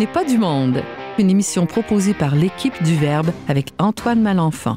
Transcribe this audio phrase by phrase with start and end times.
[0.00, 0.82] n'est pas du monde,
[1.18, 4.76] une émission proposée par l'équipe du Verbe avec Antoine Malenfant.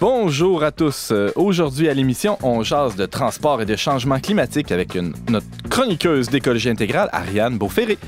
[0.00, 1.08] Bonjour à tous.
[1.10, 5.46] Euh, Aujourd'hui à l'émission, on jase de transport et de changement climatique avec une- notre
[5.78, 7.98] chroniqueuse d'écologie intégrale, Ariane Beauferré.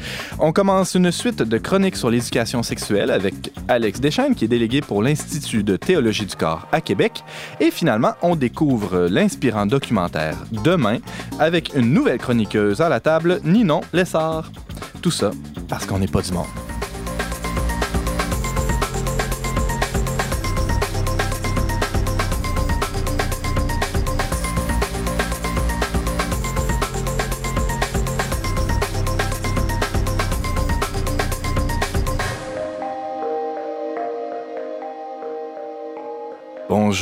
[0.41, 4.81] On commence une suite de chroniques sur l'éducation sexuelle avec Alex Deschaines, qui est délégué
[4.81, 7.23] pour l'Institut de théologie du corps à Québec.
[7.61, 10.99] Et finalement, on découvre l'inspirant documentaire Demain
[11.39, 14.51] avec une nouvelle chroniqueuse à la table, Ninon Lessard.
[15.01, 15.31] Tout ça
[15.69, 16.70] parce qu'on n'est pas du monde.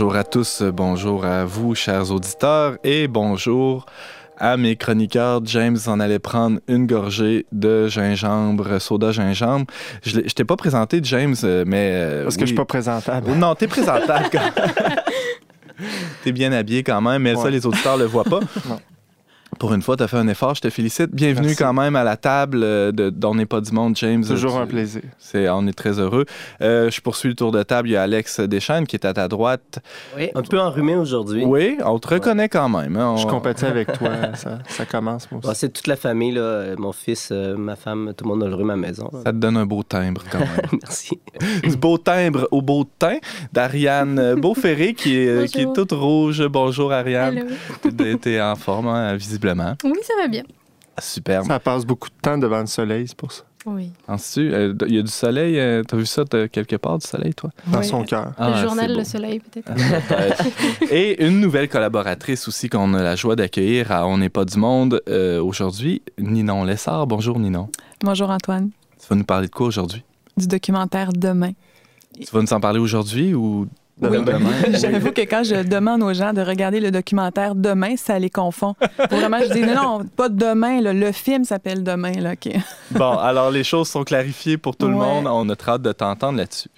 [0.01, 3.85] Bonjour à tous, bonjour à vous, chers auditeurs, et bonjour
[4.39, 5.41] à mes chroniqueurs.
[5.45, 9.67] James en allait prendre une gorgée de gingembre, soda gingembre.
[10.05, 11.91] Je je t'ai pas présenté, James, euh, mais...
[11.95, 13.33] euh, Parce que je suis pas présentable.
[13.33, 14.27] Non, t'es présentable.
[14.31, 14.53] quand-
[16.23, 18.39] t'es bien habillé quand même, mais ça, les auditeurs le voient pas.
[18.69, 18.79] Non.
[19.59, 21.11] Pour une fois, tu as fait un effort, je te félicite.
[21.13, 21.57] Bienvenue Merci.
[21.65, 24.25] quand même à la table euh, de d'On n'est pas du monde, James.
[24.25, 25.03] Toujours Tu- un plaisir.
[25.19, 26.27] c'est, on est très heureux.
[26.63, 27.89] Euh, je poursuis le tour de table.
[27.89, 29.81] Il y a Alex Deschaines qui est à ta droite.
[30.17, 31.45] Oui, un peu enrhumé aujourd'hui.
[31.45, 32.97] Oui, on te reconnaît quand même.
[32.97, 33.17] hein.
[33.17, 34.11] Je compatis avec toi.
[34.35, 36.77] Ça, ça commence, moi Bon, c'est toute la famille, là.
[36.79, 39.11] Mon fils, euh, ma femme, tout le monde a le rhume à la maison.
[39.25, 40.49] Ça te donne un beau timbre quand même.
[40.83, 41.19] Merci.
[41.65, 43.19] du beau timbre au beau teint
[43.53, 45.89] d'Ariane Beauferré qui est, qui est Bonjour.
[45.89, 46.47] toute rouge.
[46.47, 47.47] Bonjour Ariane.
[47.97, 49.48] T'es, t'es en forme, hein, visiblement.
[49.85, 50.43] Oui, ça va bien.
[51.01, 51.45] Super.
[51.45, 53.45] Ça passe beaucoup de temps devant le soleil, c'est pour ça.
[53.67, 53.91] Oui.
[54.07, 57.35] Penses-tu, euh, il y a du soleil, euh, t'as vu ça quelque part du soleil,
[57.35, 57.51] toi?
[57.67, 57.85] Dans Oui.
[57.87, 58.33] son cœur.
[58.39, 58.97] Ah, le journal.
[58.97, 59.73] Le Soleil, peut-être.
[60.09, 60.93] Peut-être.
[60.93, 64.57] Et une nouvelle collaboratrice aussi qu'on a la joie d'accueillir à On n'est pas du
[64.59, 67.07] monde euh, aujourd'hui, Ninon Lessard.
[67.07, 67.69] Bonjour Ninon.
[68.03, 68.71] Bonjour Antoine.
[69.01, 70.03] Tu vas nous parler de quoi aujourd'hui?
[70.37, 71.53] Du documentaire Demain.
[72.19, 73.67] Tu vas nous en parler aujourd'hui ou
[74.01, 74.25] Oui.
[74.25, 74.51] demain?
[74.79, 78.75] J'avoue que quand je demande aux gens de regarder le documentaire Demain, ça les confond.
[79.09, 80.81] Pour Vraiment, je dis non, non, pas Demain.
[80.81, 82.13] là, le film s'appelle Demain.
[82.13, 82.53] Là, OK.
[82.93, 85.27] Bon, alors les choses sont clarifiées pour tout le monde.
[85.27, 86.69] On a très hâte de t'entendre là-dessus.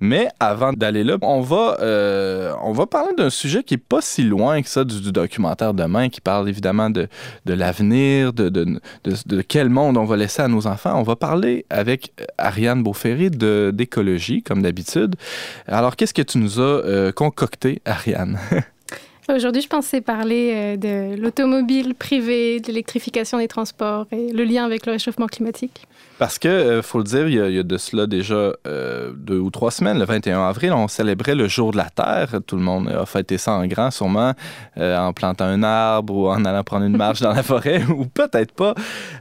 [0.00, 4.00] Mais avant d'aller là, on va, euh, on va parler d'un sujet qui est pas
[4.00, 7.08] si loin que ça du, du documentaire Demain, qui parle évidemment de,
[7.46, 10.98] de l'avenir, de, de, quel monde on va laisser à nos enfants.
[10.98, 15.16] On va parler avec Ariane Beauferré d'écologie, comme d'habitude.
[15.66, 18.38] Alors, qu'est-ce que tu nous as euh, concocté, Ariane?
[19.28, 24.64] Aujourd'hui, je pensais parler euh, de l'automobile privée, de l'électrification des transports et le lien
[24.64, 25.86] avec le réchauffement climatique.
[26.18, 29.50] Parce que, euh, faut le dire, il y, a, de cela déjà euh, deux ou
[29.50, 32.40] trois semaines, le 21 avril, on célébrait le jour de la Terre.
[32.46, 34.32] Tout le monde a fêté ça en grand, sûrement,
[34.78, 38.06] euh, en plantant un arbre ou en allant prendre une marche dans la forêt, ou
[38.06, 38.74] peut-être pas.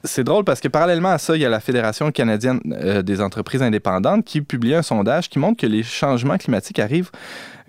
[0.06, 2.62] C'est drôle parce que parallèlement à ça, il y a la Fédération canadienne
[3.04, 7.12] des entreprises indépendantes qui publie un sondage qui montre que les changements climatiques arrivent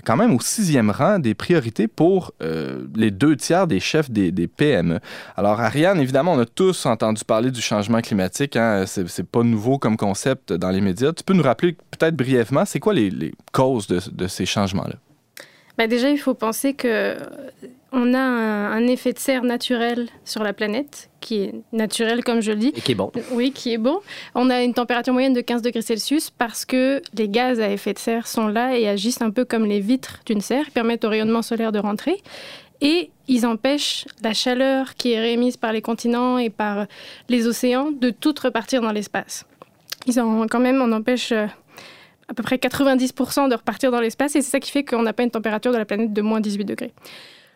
[0.06, 4.46] quand même au sixième rang des priorités pour euh, les deux tiers des chefs des,
[4.46, 5.00] PME.
[5.36, 8.54] Alors, Ariane, évidemment, on a tous entendu parler du changement climatique.
[8.54, 8.84] Hein?
[8.86, 11.12] C'est, pas nouveau comme concept dans les médias.
[11.12, 14.94] Tu peux nous rappeler peut-être brièvement, c'est quoi les, causes de, ces changements-là?
[15.76, 17.16] Bah, déjà, il faut penser que
[17.92, 22.40] on a un, un effet de serre naturel sur la planète, qui est naturel, comme
[22.40, 22.72] je le dis.
[22.76, 23.10] Et qui est bon.
[23.32, 24.00] Oui, qui est bon.
[24.34, 27.92] On a une température moyenne de 15 degrés Celsius parce que les gaz à effet
[27.92, 31.08] de serre sont là et agissent un peu comme les vitres d'une serre, permettent au
[31.08, 32.22] rayonnement solaire de rentrer.
[32.80, 36.86] Et ils empêchent la chaleur qui est réémise par les continents et par
[37.28, 39.46] les océans de toute repartir dans l'espace.
[40.06, 41.46] Ils en, quand même, on empêche euh,
[42.28, 45.12] à peu près 90% de repartir dans l'espace et c'est ça qui fait qu'on n'a
[45.12, 46.92] pas une température de la planète de moins 18 degrés.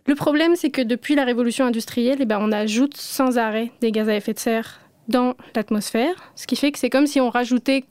[0.07, 3.93] Le problème, c'est que depuis la révolution industrielle, eh ben, on ajoute sans arrêt des
[3.93, 7.31] gaz à effet de serre dans l'atmosphère, ce qui fait que c'est comme si on
[7.31, 7.85] rajoutait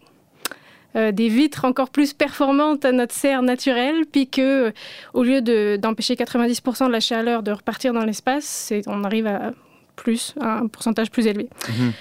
[0.95, 4.71] euh, des vitres encore plus performantes à notre serre naturelle, puis que euh,
[5.13, 9.51] au lieu de- d'empêcher 90% de la chaleur de repartir dans l'espace, on arrive à
[9.95, 11.47] plus, à un pourcentage plus élevé.
[11.67, 11.91] Mhm.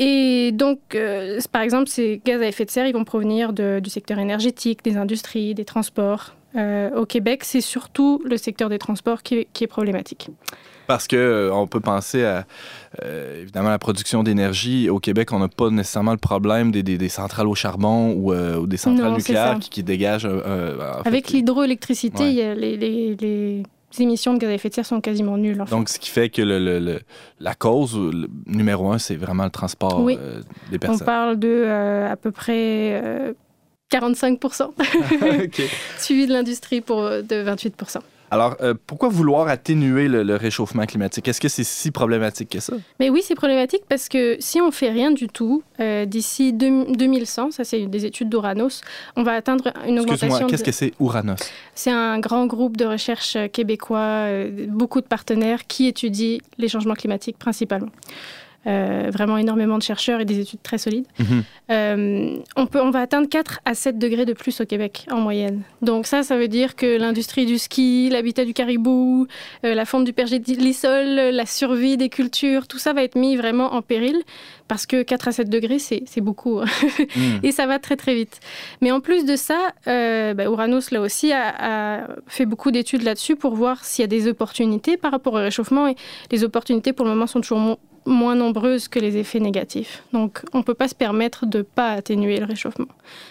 [0.00, 3.80] Et donc, euh, par exemple, ces gaz à effet de serre, ils vont provenir de-
[3.82, 6.34] du secteur énergétique, des industries, des transports.
[6.56, 10.30] Euh, au Québec, c'est surtout le secteur des transports qui est- qui est problématique.
[10.86, 12.44] Parce que euh, on peut penser à
[13.02, 14.88] euh, évidemment la production d'énergie.
[14.90, 18.32] Au Québec, on n'a pas nécessairement le problème des, des- des centrales au charbon ou,
[18.32, 20.28] euh, ou des centrales Non, nucléaires qui, qui dégagent.
[21.04, 22.54] Avec l'hydroélectricité, Ouais.
[22.54, 23.62] les, les- les
[23.98, 25.60] émissions de gaz à effet de serre sont quasiment nulles.
[25.62, 25.70] en fait.
[25.74, 27.00] Donc, ce qui fait que le, le- le-
[27.40, 27.98] la cause
[28.46, 30.18] numéro un, c'est vraiment le transport Oui.
[30.70, 31.06] des On personnes.
[31.06, 31.64] parle de
[32.10, 33.34] à peu près
[33.92, 34.62] 45%,
[35.44, 35.62] OK.
[35.98, 37.98] suivi de l'industrie pour de 28%.
[38.30, 41.28] Alors, euh, pourquoi vouloir atténuer le, le réchauffement climatique?
[41.28, 42.72] Est-ce que c'est si problématique que ça?
[42.98, 46.86] Mais oui, c'est problématique parce que si on fait rien du tout, euh, d'ici deux-
[46.88, 48.80] 2100, ça c'est des études d'Uranos,
[49.14, 50.46] on va atteindre une Excuse-moi, augmentation.
[50.48, 51.38] qu'est-ce de- que c'est Uranus?
[51.76, 56.94] C'est un grand groupe de recherche québécois, euh, beaucoup de partenaires qui étudient les changements
[56.94, 57.90] climatiques principalement.
[58.66, 61.04] Euh, vraiment énormément de chercheurs et des études très solides.
[61.18, 61.44] Mhm.
[61.70, 65.20] Euh, on, peut, on va atteindre 4 à 7 degrés de plus au Québec en
[65.20, 65.62] moyenne.
[65.82, 69.26] Donc ça, ça veut dire que l'industrie du ski, l'habitat du caribou,
[69.66, 73.74] euh, la fonte du pergélisol, la survie des cultures, tout ça va être mis vraiment
[73.74, 74.16] en péril
[74.66, 76.60] parce que 4 à 7 degrés, c'est beaucoup.
[76.60, 76.64] hein.
[77.16, 77.38] Hmm.
[77.42, 78.40] Et ça va très très vite.
[78.80, 81.54] Mais en plus de ça, bah, Uranus là aussi a,
[81.98, 85.36] a fait beaucoup d'études là-dessus pour voir s'il y a des opportunités par rapport au
[85.36, 85.86] réchauffement.
[85.86, 85.96] Et
[86.30, 90.02] les opportunités pour le moment sont toujours moins nombreuses que les effets négatifs.
[90.12, 92.88] Donc on ne peut pas se permettre de ne pas atténuer le réchauffement.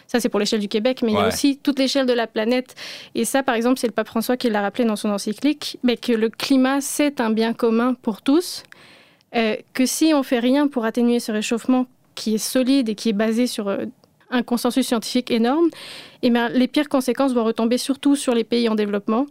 [0.07, 2.27] Ça c'est pour l'échelle du Québec, mais il y a aussi toute l'échelle de la
[2.27, 2.75] planète.
[3.15, 5.97] Et ça par exemple c'est le pape François qui l'a rappelé dans son encyclique, mais
[5.97, 8.63] que le climat c'est un bien commun pour tous.
[9.35, 13.09] Euh, que si on fait rien pour atténuer ce réchauffement qui est solide et qui
[13.09, 13.85] est basé sur euh,
[14.29, 15.69] un consensus scientifique énorme,
[16.21, 19.25] et bien, les pires conséquences vont retomber surtout sur les pays en développement.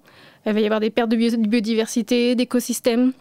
[0.45, 3.13] Il va y avoir des pertes de bio- biodiversité, d'écosystèmes.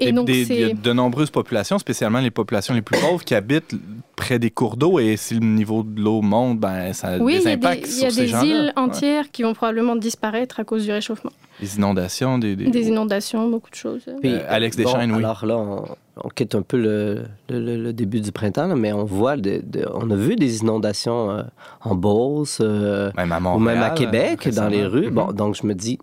[0.00, 0.80] Et donc, des- il y a c'est.
[0.82, 3.74] de nombreuses populations, spécialement les populations les plus pauvres, qui habitent
[4.16, 7.34] près des cours d'eau et si le niveau de l'eau monte, ben, ça a Oui,
[7.36, 8.82] il des y a des, impacts il y sur a ces des îles Ouais.
[8.82, 11.32] entières qui vont probablement disparaître à cause du réchauffement.
[11.60, 12.56] Des inondations, des...
[12.56, 14.02] des- Des inondations, beaucoup de choses.
[14.20, 15.18] Puis, Euh, Alex Deschaines, oui.
[15.18, 15.84] Alors là, on,
[16.24, 19.36] on quitte un peu le, le- le- le début du printemps, là, mais on voit,
[19.36, 21.42] de- de- on a vu des inondations euh,
[21.82, 23.74] en Beauce, euh, Même à ou Montréal.
[23.78, 25.10] même à Québec, dans les rues.
[25.10, 25.98] Bon, donc je me dis,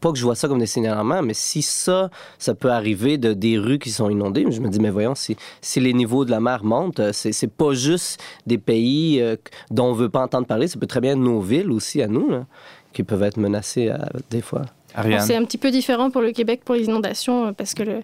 [0.00, 3.32] pas que je vois ça comme des signalements, mais si ça, ça peut arriver de
[3.32, 6.30] des rues qui sont inondées, je me dis, mais voyons, si, si les niveaux de
[6.30, 9.36] la mer montent, euh, c'est c'est pas juste des pays euh,
[9.70, 12.06] dont on veut pas entendre parler, ça peut très bien être nos villes aussi à
[12.08, 12.46] nous, là,
[12.92, 14.62] qui peuvent être menacées à- des fois.
[15.20, 18.00] C'est un petit peu différent pour le Québec pour les inondations euh, parce que le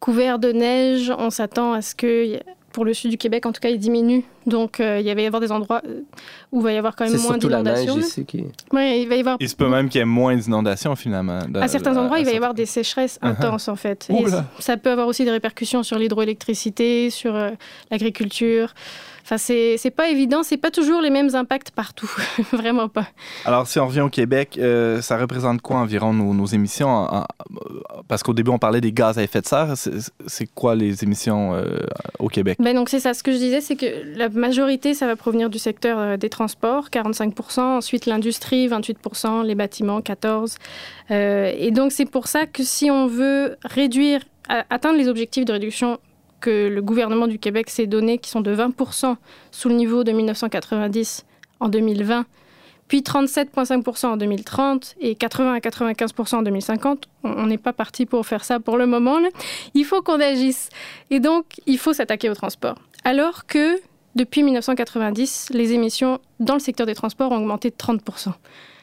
[0.00, 2.38] couvert de neige, on s'attend à ce que,
[2.72, 4.24] pour le sud du Québec en tout cas, il diminue.
[4.48, 6.00] Donc euh, il va y avoir des endroits euh,
[6.52, 7.96] où il va y avoir quand même moins surtout la neige d'inondations.
[7.96, 8.06] là.
[8.06, 8.44] ici qui...
[8.72, 11.40] Ouais, il va y avoir Il se peut même qu'il y ait moins d'inondations, finalement.
[11.48, 13.28] dans- À certains endroits, il va y avoir des sécheresses Uh-huh.
[13.30, 14.08] intenses, en fait.
[14.10, 14.24] Et
[14.58, 17.50] ça peut avoir aussi des répercussions sur l'hydroélectricité, sur euh,
[17.90, 18.74] l'agriculture.
[19.24, 22.10] Enfin, c'est c'est pas évident, c'est pas toujours les mêmes impacts partout.
[22.52, 23.06] Vraiment pas.
[23.44, 26.88] Alors, si on revient au Québec, euh, ça représente quoi environ nos, nos émissions?
[26.88, 27.26] en- en-
[28.08, 29.72] parce qu'au début, on parlait des gaz à effet de serre.
[29.76, 29.90] C'est
[30.26, 31.80] c'est quoi les émissions euh,
[32.18, 32.56] au Québec?
[32.58, 33.12] Ben donc, c'est ça.
[33.12, 33.84] Ce que je disais, c'est que
[34.16, 39.54] la majorité, ça va provenir du secteur euh, des transports, 45% Ensuite, l'industrie, 28% les
[39.54, 40.56] bâtiments, 14
[41.10, 45.52] Euh, Et donc, c'est pour ça que si on veut réduire, atteindre les objectifs de
[45.52, 45.98] réduction
[46.40, 49.16] que le gouvernement du Québec s'est donné, qui sont de 20%
[49.50, 51.26] sous le niveau de 1990
[51.60, 52.24] en 2020,
[52.88, 57.08] puis 37,5% en 2030 et 80 à 95% en 2050.
[57.22, 59.18] On n'est pas parti pour faire ça pour le moment.
[59.74, 60.70] Il faut qu'on agisse.
[61.10, 62.76] Et donc, il faut s'attaquer au transport.
[63.04, 63.78] Alors que
[64.14, 68.00] depuis 1990, les émissions dans le secteur des transports ont augmenté de 30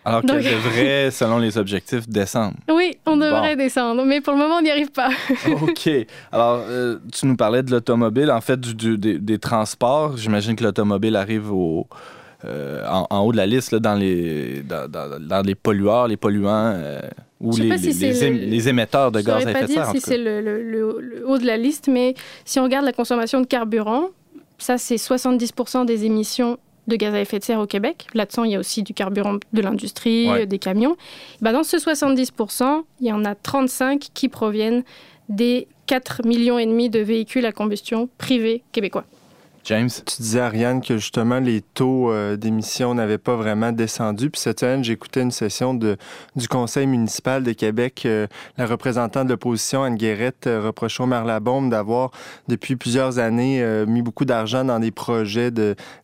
[0.06, 2.56] Alors Donc- qu'elle devrait, selon les objectifs, descendre.
[2.72, 5.10] Oui, on devrait descendre, mais pour le moment, on n'y arrive pas.
[5.62, 5.90] OK.
[6.32, 10.16] Alors, euh, tu nous parlais de l'automobile, en fait, du, du- des, des transports.
[10.18, 11.88] J'imagine que l'automobile arrive au,
[12.46, 16.08] euh, en, en haut de la liste, là, dans, les, dans, dans- dans les pollueurs,
[16.08, 17.02] les polluants, euh,
[17.42, 19.42] ou Je sais les, pas si les, les le- ém- les émetteurs de Je gaz
[19.44, 19.82] ne à effet pas de serre.
[19.84, 20.12] dire en si tout cas.
[20.12, 22.14] c'est le, le- le- le haut de la liste, mais
[22.46, 24.06] si on regarde la consommation de carburant,
[24.58, 26.58] ça, c'est 70% des émissions
[26.88, 28.06] de gaz à effet de serre au Québec.
[28.14, 30.42] Là-dedans, il y a aussi du carburant de l'industrie, Ouais.
[30.42, 30.96] euh, des camions.
[31.42, 34.84] Ben, dans ce 70% il y en a 35 qui proviennent
[35.28, 39.06] des 4 millions et demi de véhicules à combustion privés québécois.
[39.66, 39.90] James?
[39.90, 44.30] Tu disais, Ariane, que justement, les taux euh, d'émission n'avaient pas vraiment descendu.
[44.30, 48.04] Puis cette semaine, j'écoutais une session du Conseil municipal de Québec.
[48.06, 52.12] Euh, la représentante de l'opposition, Anne Guérette, euh, reprochait au maire Labombe d'avoir,
[52.48, 55.50] depuis plusieurs années, euh, mis beaucoup d'argent dans des projets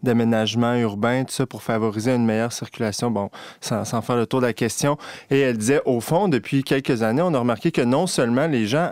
[0.02, 3.12] d'aménagement urbain, tout ça pour favoriser une meilleure circulation.
[3.12, 3.30] Bon,
[3.62, 4.98] sans, faire le tour de la question.
[5.30, 8.66] Et elle disait, au fond, depuis quelques années, on a remarqué que non seulement les
[8.66, 8.92] gens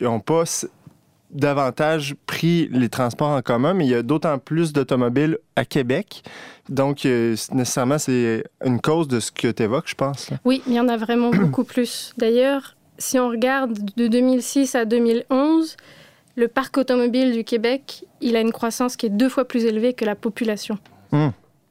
[0.00, 0.44] n'ont pas
[1.30, 6.22] davantage pris les transports en commun, mais il y a d'autant plus d'automobiles à Québec.
[6.68, 10.30] Donc, euh, nécessairement, c'est une cause de ce que tu évoques, je pense.
[10.30, 10.38] là.
[10.44, 12.12] Oui, il y en a vraiment beaucoup plus.
[12.16, 15.76] D'ailleurs, si on regarde de 2006 à 2011,
[16.36, 19.94] le parc automobile du Québec, il a une croissance qui est deux fois plus élevée
[19.94, 20.78] que la population.
[21.12, 21.30] Hmm.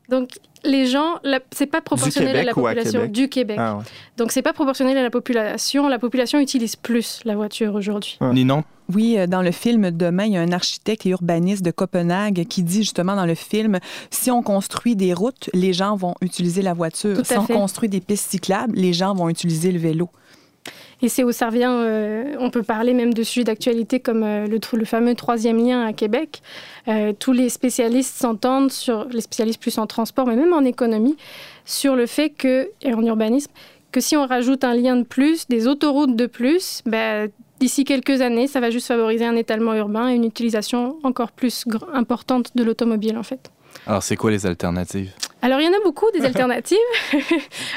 [0.10, 0.30] Donc,
[0.66, 3.12] les gens, la- c'est pas proportionnel à la population Québec?
[3.12, 3.58] du Québec.
[3.60, 3.84] Ah, ouais.
[4.18, 5.88] Donc, c'est pas proportionnel à la population.
[5.88, 8.18] La population utilise plus la voiture aujourd'hui.
[8.22, 8.34] Ouais.
[8.34, 11.72] Ninon, Oui, euh, dans le film Demain, il y a un architecte et urbaniste de
[11.72, 13.80] Copenhague qui dit justement dans le film,
[14.12, 17.16] si on construit des routes, les gens vont utiliser la voiture.
[17.16, 17.54] Tout à si on fait.
[17.54, 20.10] construit des pistes cyclables, les gens vont utiliser le vélo.
[21.02, 24.86] Et c'est ça revient, euh, on peut parler même de sujets d'actualité comme euh, le,
[24.86, 26.42] fameux troisième lien à Québec.
[26.88, 31.18] Euh, tous les spécialistes s'entendent sur, les spécialistes plus en transport, mais même en économie,
[31.66, 33.52] sur le fait que, et en urbanisme,
[33.92, 37.30] que si on rajoute un lien de plus, des autoroutes de plus, ben,
[37.60, 41.66] d'ici quelques années, ça va juste favoriser un étalement urbain et une utilisation encore plus
[41.94, 43.52] importante de l'automobile en fait.
[43.88, 45.12] Alors c'est quoi les alternatives?
[45.42, 46.78] Alors, il y en a beaucoup des alternatives,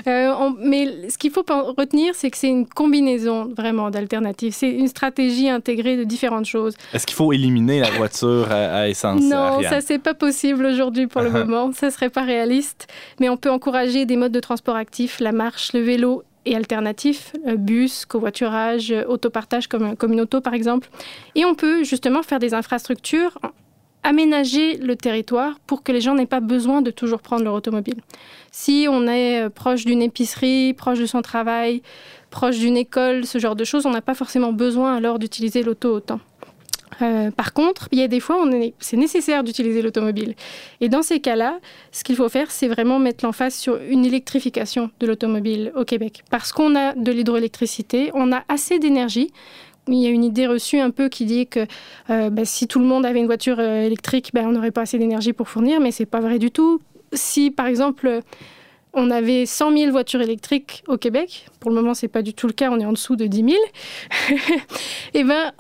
[0.07, 1.45] Euh, on- mais ce qu'il faut
[1.77, 4.55] retenir, c'est que c'est une combinaison vraiment d'alternatives.
[4.55, 6.77] C'est une stratégie intégrée de différentes choses.
[6.95, 9.21] Est-ce qu'il faut éliminer la voiture à, à essence?
[9.23, 9.71] non, Ariane?
[9.71, 11.71] ça, c'est pas possible aujourd'hui pour le moment.
[11.73, 12.87] Ça serait pas réaliste.
[13.21, 17.33] Mais on peut encourager des modes de transport actifs, la marche, le vélo et alternatifs,
[17.47, 20.89] euh, bus, covoiturage, euh, autopartage comme, comme une auto par exemple.
[21.35, 23.37] Et on peut justement faire des infrastructures,
[24.03, 27.97] aménager le territoire pour que les gens n'aient pas besoin de toujours prendre leur automobile.
[28.53, 31.83] Si on est euh, proche d'une épicerie, proche de son travail,
[32.31, 35.93] proche d'une école, ce genre de choses, on n'a pas forcément besoin alors d'utiliser l'auto
[35.95, 36.21] autant.
[37.01, 40.35] Euh, par contre, il y a des fois, est- c'est nécessaire d'utiliser l'automobile.
[40.81, 41.59] Et dans ces cas-là,
[41.93, 46.25] ce qu'il faut faire, c'est vraiment mettre l'emphase sur une électrification de l'automobile au Québec.
[46.31, 49.31] Parce qu'on a de l'hydroélectricité, on a assez d'énergie.
[49.89, 51.67] Il y a une idée reçue un peu qui dit que
[52.11, 54.83] euh, ben, si tout le monde avait une voiture euh, électrique, ben, on n'aurait pas
[54.83, 56.81] assez d'énergie pour fournir, mais c'est pas vrai du tout.
[57.13, 58.21] Si, par exemple,
[58.93, 62.47] on avait 100 000 voitures électriques au Québec, pour le moment, c'est pas du tout
[62.47, 63.57] le cas, on est en dessous de 10 000,
[65.15, 65.53] et ben,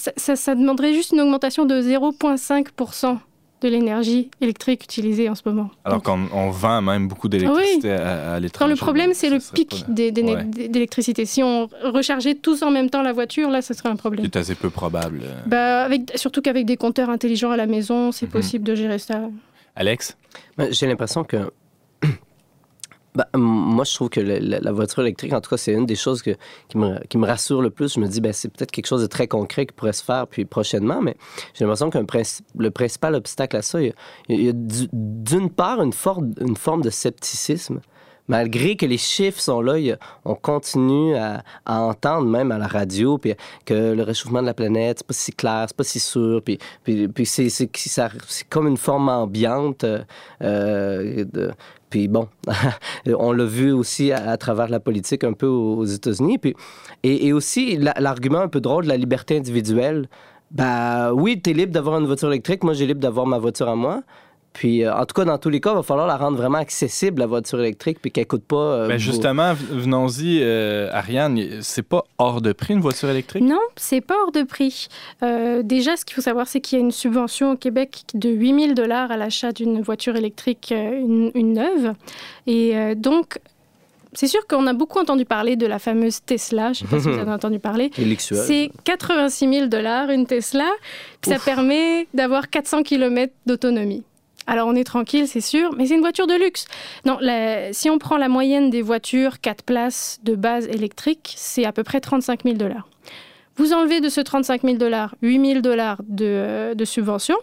[0.00, 3.18] ça demanderait juste une augmentation de 0,5%
[3.60, 5.70] de l'énergie électrique utilisée en ce moment.
[5.84, 8.70] Alors qu'on on vend même beaucoup d'électricité à, à quand l'étranger.
[8.72, 10.44] le problème, c'est ce le pic Ouais.
[10.68, 11.26] d'électricité.
[11.26, 14.24] Si on rechargeait tous en même temps la voiture, là, ce serait un problème.
[14.26, 15.22] C'est assez peu probable.
[15.46, 18.32] Bah, avec, surtout qu'avec des compteurs intelligents à la maison, c'est Mhm.
[18.32, 19.22] possible de gérer ça.
[19.76, 20.16] Alex?
[20.56, 21.50] Ben, J'ai l'impression que.
[23.18, 25.96] Ben, moi, je trouve que le- la, voiture électrique, en tout cas, c'est une des
[25.96, 26.36] choses qui,
[26.76, 27.94] me, rassure le plus.
[27.94, 30.28] Je me dis, ben, c'est peut-être quelque chose de très concret qui pourrait se faire
[30.28, 31.16] puis prochainement, mais
[31.54, 33.92] j'ai l'impression que le principal obstacle à ça, il
[34.28, 37.80] y a, d'une part une, forme de scepticisme.
[38.28, 39.96] Malgré que les chiffres sont là,
[40.26, 43.34] on continue à, entendre même à la radio puis
[43.64, 46.58] que le réchauffement de la planète, c'est pas si clair, c'est pas si sûr, puis,
[47.24, 49.82] c'est comme une forme ambiante.
[49.84, 50.04] euh,
[50.42, 51.52] euh, de-
[51.90, 52.28] puis bon,
[53.06, 56.38] on l'a vu aussi à, travers la politique un peu aux, États-Unis.
[56.38, 56.54] Puis,
[57.02, 60.08] et, aussi la- l'argument un peu drôle de la liberté individuelle.
[60.50, 62.64] Ben oui, tu es libre d'avoir une voiture électrique.
[62.64, 64.02] Moi, j'ai libre d'avoir ma voiture à moi.
[64.54, 66.58] Puis, euh, en tout cas, dans tous les cas, il va falloir la rendre vraiment
[66.58, 68.56] accessible, la voiture électrique, puis qu'elle coûte pas.
[68.56, 73.42] euh, Ben justement, venons-y, euh, Ariane, c'est pas hors de prix une voiture électrique?
[73.44, 74.88] Non, c'est pas hors de prix.
[75.22, 78.30] Euh, déjà, ce qu'il faut savoir, c'est qu'il y a une subvention au Québec de
[78.30, 81.92] 8000 dollars à l'achat d'une voiture électrique, euh, une, une neuve.
[82.48, 83.38] Et euh, donc,
[84.14, 86.72] c'est sûr qu'on a beaucoup entendu parler de la fameuse Tesla.
[86.72, 87.90] Je ne sais pas si vous avez entendu parler.
[88.44, 90.68] C'est 86 000 dollars une Tesla.
[91.20, 94.02] Puis ça permet d'avoir 400 km d'autonomie.
[94.48, 96.66] Alors on est tranquille, c'est sûr, mais c'est une voiture de luxe.
[97.04, 97.18] Non,
[97.72, 101.84] si on prend la moyenne des voitures 4 places de base électrique, c'est à peu
[101.84, 102.88] près 35 000 dollars.
[103.56, 107.36] Vous enlevez de ce 35 000 dollars 8 000 dollars de, euh, de subvention.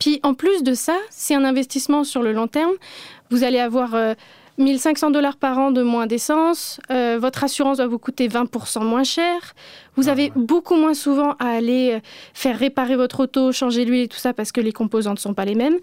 [0.00, 2.72] Puis en plus de ça, c'est un investissement sur le long terme.
[3.30, 4.14] Vous allez avoir euh,
[4.58, 6.80] 1500 dollars par an de moins d'essence.
[6.90, 9.54] Euh, votre assurance va vous coûter 20% moins cher.
[9.96, 12.00] Vous avez beaucoup moins souvent à aller euh,
[12.34, 15.34] faire réparer votre auto, changer l'huile et tout ça parce que les composantes ne sont
[15.34, 15.76] pas les mêmes.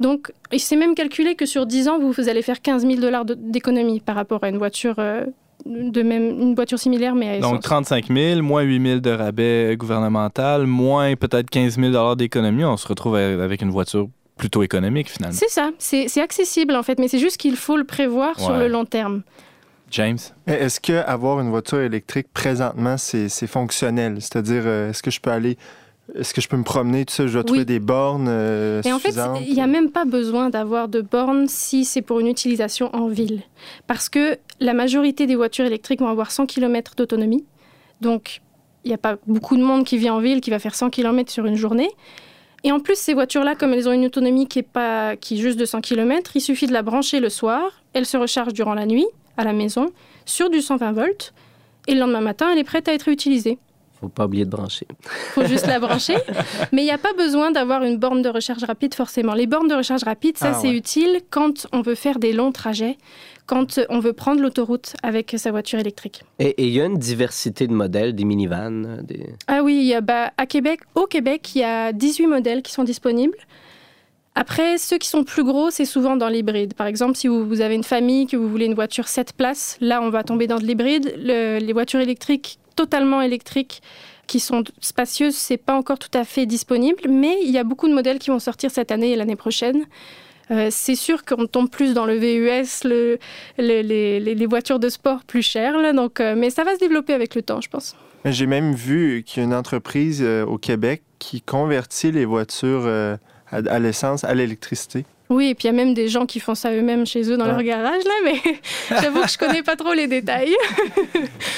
[0.00, 3.00] Donc, il s'est même calculé que sur 10 ans, vous, vous allez faire 15 000
[3.00, 5.26] dollars d'économie par rapport à une voiture, euh,
[5.66, 7.52] de même, une voiture similaire, mais à essence.
[7.52, 12.76] Donc 35 000, moins 8 000 de rabais gouvernemental, moins peut-être 15 000 d'économie, on
[12.78, 15.36] se retrouve avec une voiture plutôt économique finalement.
[15.38, 18.68] C'est ça, c'est accessible en fait, mais c'est juste qu'il faut le prévoir sur le
[18.68, 19.22] long terme.
[19.92, 20.18] James?
[20.46, 24.16] Est-ce que avoir une voiture électrique présentement, c'est c'est fonctionnel?
[24.20, 25.58] C'est-à-dire, euh, est-ce que je peux aller,
[26.18, 28.92] est-ce que je peux me promener, tout ça, je dois trouver des bornes euh, Et
[28.92, 29.42] en fait, suffisantes?
[29.46, 33.08] il n'y a même pas besoin d'avoir de bornes si c'est pour une utilisation en
[33.08, 33.42] ville.
[33.86, 37.44] Parce que la majorité des voitures électriques vont avoir 100 km d'autonomie.
[38.00, 38.40] Donc,
[38.84, 40.90] il n'y a pas beaucoup de monde qui vit en ville qui va faire 100
[40.90, 41.90] km sur une journée.
[42.64, 45.58] Et en plus, ces voitures-là, comme elles ont une autonomie qui est, pas, qui juste
[45.58, 48.86] de 100 km, il suffit de la brancher le soir, elle se recharge durant la
[48.86, 49.92] nuit, à la maison,
[50.26, 51.32] sur du 120 volts,
[51.88, 53.58] et le lendemain matin, elle est prête à être utilisée.
[54.02, 54.86] Faut pas oublier de brancher.
[55.34, 56.16] faut juste la brancher.
[56.72, 59.32] Mais il n'y a pas besoin d'avoir une borne de recharge rapide forcément.
[59.32, 60.74] Les bornes de recharge rapide, ça Ah, c'est ouais.
[60.76, 62.98] utile quand on veut faire des longs trajets,
[63.46, 66.22] quand on veut prendre l'autoroute avec sa voiture électrique.
[66.40, 69.26] Et il y a une diversité de modèles, des minivans, des...
[69.46, 72.62] Ah oui, il y a, bah, à Québec, au Québec, il y a 18 modèles
[72.62, 73.36] qui sont disponibles.
[74.34, 76.72] Après, ceux qui sont plus gros, c'est souvent dans l'hybride.
[76.72, 79.76] Par exemple, si vous, vous avez une famille, que vous voulez une voiture 7 places,
[79.82, 81.12] là, on va tomber dans de l'hybride.
[81.18, 83.82] Le- les voitures électriques, totalement électriques,
[84.26, 87.88] qui sont spacieuses, c'est pas encore tout à fait disponible, mais il y a beaucoup
[87.88, 89.84] de modèles qui vont sortir cette année et l'année prochaine.
[90.50, 93.18] Euh, c'est sûr qu'on tombe plus dans le VUS, le-
[93.58, 97.34] le- les, voitures de sport plus chères, donc, euh, mais ça va se développer avec
[97.34, 97.96] le temps, je pense.
[98.24, 102.86] J'ai même vu qu'il y a une entreprise euh, au Québec qui convertit les voitures
[103.50, 105.04] à l'essence à l'électricité.
[105.32, 107.36] Oui, et puis il y a même des gens qui font ça eux-mêmes chez eux
[107.36, 107.50] dans Ouais.
[107.52, 108.36] leur garage, là, mais
[109.02, 110.54] j'avoue que je connais pas trop les détails.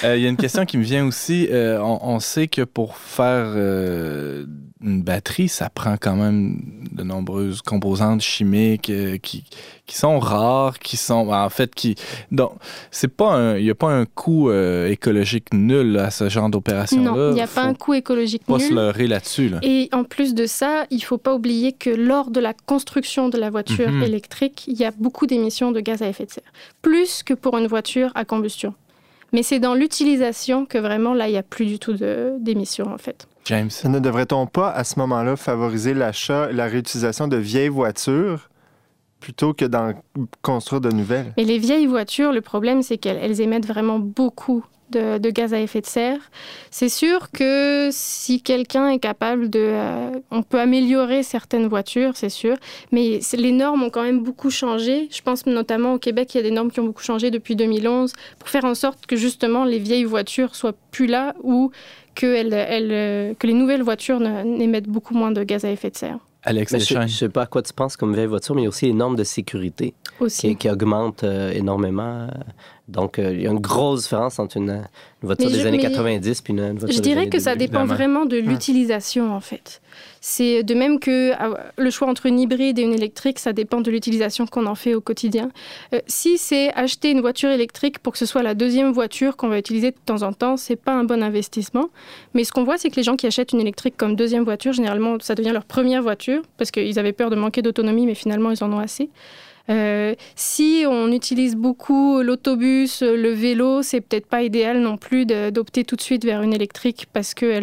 [0.04, 1.48] Euh, Il y a une question qui me vient aussi.
[1.50, 4.44] Euh, on, on sait que pour faire euh,
[4.84, 6.60] une batterie, ça prend quand même
[6.92, 9.44] de nombreuses composantes chimiques euh, qui,
[9.86, 11.94] qui sont rares, qui sont en fait qui
[12.30, 12.52] donc
[12.90, 17.02] c'est pas il y a pas un coût euh, écologique nul à ce genre d'opération
[17.02, 17.10] là.
[17.10, 18.74] non, il n'y a pas un coût écologique pas se nul.
[18.74, 19.58] leurrer là-dessus là.
[19.62, 23.38] Et en plus de ça, il faut pas oublier que lors de la construction de
[23.38, 24.02] la voiture Mhm.
[24.02, 27.56] électrique, il y a beaucoup d'émissions de gaz à effet de serre, plus que pour
[27.58, 28.74] une voiture à combustion.
[29.32, 31.94] Mais c'est dans l'utilisation que vraiment là, il n'y a plus du tout
[32.38, 33.26] d'émissions en fait.
[33.44, 33.70] James.
[33.84, 38.48] Ne devrait-on pas, à ce moment-là, favoriser l'achat et la réutilisation de vieilles voitures
[39.20, 39.92] plutôt que d'en
[40.42, 41.32] construire de nouvelles?
[41.36, 45.52] Mais les vieilles voitures, le problème, c'est qu'elles elles émettent vraiment beaucoup de, de gaz
[45.52, 46.18] à effet de serre.
[46.70, 49.58] C'est sûr que si quelqu'un est capable de...
[49.62, 52.56] euh, on peut améliorer certaines voitures, c'est sûr,
[52.92, 55.08] mais les normes ont quand même beaucoup changé.
[55.10, 57.56] Je pense notamment au Québec, il y a des normes qui ont beaucoup changé depuis
[57.56, 61.70] 2011 pour faire en sorte que justement les vieilles voitures soient plus là ou
[62.14, 65.70] que, elles- elles, euh, que les nouvelles voitures ne- n'émettent beaucoup moins de gaz à
[65.70, 68.26] effet de serre Alex Mais je, je sais pas à quoi tu penses comme vieille
[68.26, 70.48] voiture, mais il y a aussi les normes de sécurité aussi.
[70.48, 72.28] qui, qui augmentent euh, énormément.
[72.86, 74.82] Donc, euh, il y a une grosse différence entre une, une
[75.22, 77.54] voiture des années mais 90 puis une, une voiture Je des dirais années que ça
[77.54, 77.66] 2000.
[77.68, 77.94] dépend évidemment.
[77.96, 79.80] vraiment de l'utilisation, en fait.
[80.20, 83.80] C'est de même que ah, le choix entre une hybride et une électrique, ça dépend
[83.80, 85.50] de l'utilisation qu'on en fait au quotidien.
[85.94, 89.48] Euh, si c'est acheter une voiture électrique pour que ce soit la deuxième voiture qu'on
[89.48, 91.88] va utiliser de temps en temps, c'est pas un bon investissement.
[92.34, 94.74] Mais ce qu'on voit, c'est que les gens qui achètent une électrique comme deuxième voiture,
[94.74, 98.50] généralement, ça devient leur première voiture parce qu'ils avaient peur de manquer d'autonomie, mais finalement,
[98.50, 99.08] ils en ont assez.
[99.70, 105.84] Euh, si on utilise beaucoup l'autobus, le vélo, c'est peut-être pas idéal non plus d'opter
[105.84, 107.60] tout de suite vers une électrique parce que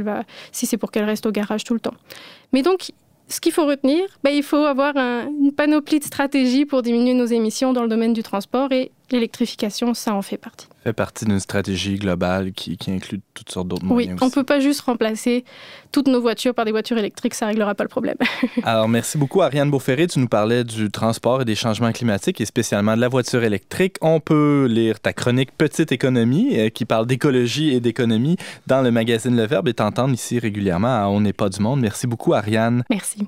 [0.52, 1.94] si c'est pour qu'elle reste au garage tout le temps.
[2.54, 2.92] Mais donc,
[3.28, 7.14] ce qu'il faut retenir, ben, il faut avoir un- une panoplie de stratégies pour diminuer
[7.14, 10.67] nos émissions dans le domaine du transport et l'électrification, ça en fait partie.
[10.84, 14.36] fait partie d'une stratégie globale qui, qui inclut toutes sortes d'autres Oui, moyens on aussi.
[14.36, 15.45] peut pas juste remplacer
[15.91, 18.15] toutes nos voitures par des voitures électriques, ça réglera pas le problème.
[18.63, 20.08] Alors, merci beaucoup, Ariane Beauferré.
[20.08, 23.95] Tu nous parlais du transport et des changements climatiques et spécialement de la voiture électrique.
[24.02, 28.91] On peut lire ta chronique Petite économie euh, qui parle d'écologie et d'économie dans le
[28.91, 31.82] magazine Le Verbe et t'entendre ici régulièrement à On n'est pas du monde.
[31.82, 32.84] Merci beaucoup, Ariane.
[32.89, 33.28] Merci.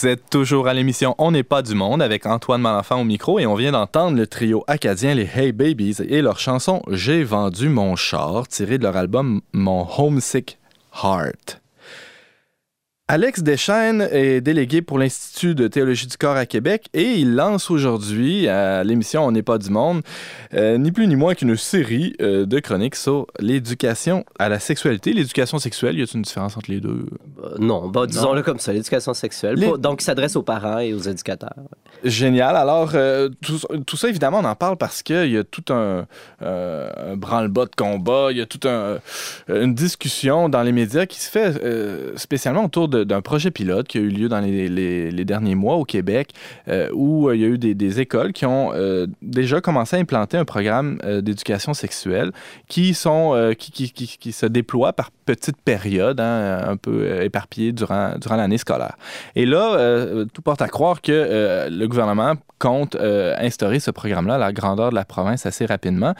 [0.00, 3.40] Vous êtes toujours à l'émission On n'est pas du monde avec Antoine Malenfant au micro
[3.40, 7.68] et on vient d'entendre le trio acadien les Hey Babies et leur chanson J'ai vendu
[7.68, 10.58] mon char tirée de leur album Mon Homesick
[11.02, 11.60] Heart.
[13.10, 17.70] Alex Deschaines est délégué pour l'Institut de théologie du corps à Québec et il lance
[17.70, 20.02] aujourd'hui à l'émission On n'est pas du monde
[20.52, 25.14] euh, ni plus ni moins qu'une série euh, de chroniques sur l'éducation à la sexualité.
[25.14, 27.06] L'éducation sexuelle, y a une différence entre les deux?
[27.42, 29.54] Euh, non, bah, disons-le comme ça, l'éducation sexuelle.
[29.54, 31.54] Les- Pas- Donc, il s'adresse aux parents et aux éducateurs.
[32.04, 32.56] Génial.
[32.56, 32.92] Alors,
[33.40, 36.06] tout, tout ça, évidemment, on en parle parce qu'il y a tout un,
[36.42, 38.98] un branle-bas de combat, il y a toute un,
[39.48, 41.54] une discussion dans les médias qui se fait
[42.16, 45.84] spécialement autour de- d'un projet pilote qui a eu lieu dans les, derniers mois au
[45.84, 46.30] Québec,
[46.68, 49.98] euh, où euh, il y a eu des, écoles qui ont euh, déjà commencé à
[49.98, 52.32] implanter un programme d'éducation sexuelle
[52.68, 58.12] qui, sont, qui, qui, qui- se déploie par petites périodes, hein, un peu éparpillées durant,
[58.20, 58.96] durant l'année scolaire.
[59.34, 64.52] Et là, tout porte à croire que le gouvernement compte instaurer ce programme-là à la
[64.52, 66.14] grandeur de la province assez rapidement.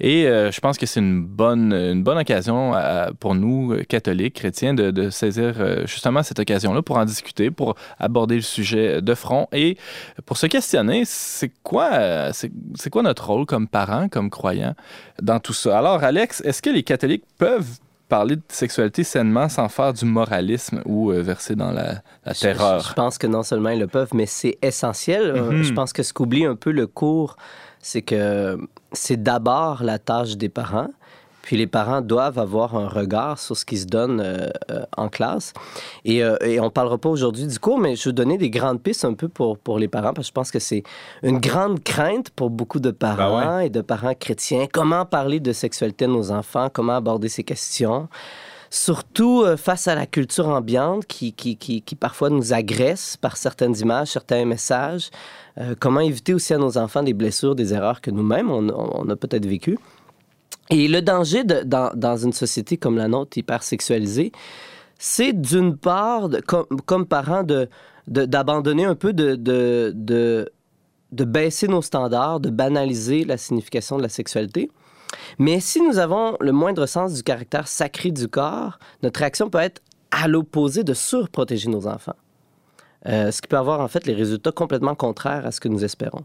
[0.00, 2.74] Et je pense que c'est une bonne, une bonne occasion
[3.20, 5.86] pour nous, catholiques, chrétiens, de, saisir euh,
[6.22, 9.76] justement cette occasion-là pour en discuter, pour aborder le sujet de front et
[10.26, 14.74] pour se questionner, c'est quoi, c'est c'est quoi notre rôle comme parents, comme croyants
[15.20, 15.78] dans tout ça?
[15.78, 20.82] Alors, Alex, est-ce que les catholiques peuvent parler de sexualité sainement sans faire du moralisme
[20.84, 22.02] ou euh, verser dans la,
[22.34, 22.80] terreur?
[22.80, 25.22] Je, je pense que non seulement ils le peuvent, mais c'est essentiel.
[25.22, 25.62] Euh, Mhm.
[25.62, 27.36] Je pense que ce qu'oublie un peu le cours,
[27.80, 28.58] c'est que
[28.92, 30.90] c'est d'abord la tâche des parents.
[31.42, 35.08] Puis les parents doivent avoir un regard sur ce qui se donne euh, euh, en
[35.08, 35.52] classe.
[36.04, 38.50] Et, euh, et on ne parlera pas aujourd'hui du cours, mais je vais donner des
[38.50, 40.84] grandes pistes un peu pour, pour les parents, parce que je pense que c'est
[41.22, 44.66] une grande crainte pour beaucoup de parents et de parents chrétiens.
[44.72, 46.68] Comment parler de sexualité à nos enfants?
[46.72, 48.08] Comment aborder ces questions?
[48.74, 53.76] surtout face à la culture ambiante qui, qui, qui, qui parfois nous agresse par certaines
[53.76, 55.10] images, certains messages.
[55.58, 59.10] Euh, comment éviter aussi à nos enfants des blessures, des erreurs que nous-mêmes, on, on
[59.10, 59.78] a peut-être vécues?
[60.70, 64.32] Et le danger dans, dans une société comme la nôtre, hyper sexualisée,
[64.98, 67.44] c'est d'une part, de- comme, parents,
[68.06, 70.46] d'abandonner un peu de,
[71.10, 74.70] baisser nos standards, de banaliser la signification de la sexualité.
[75.38, 79.58] Mais si nous avons le moindre sens du caractère sacré du corps, notre réaction peut
[79.58, 82.16] être à l'opposé de surprotéger nos enfants.
[83.08, 85.84] Euh, ce qui peut avoir en fait les résultats complètement contraires à ce que nous
[85.84, 86.24] espérons.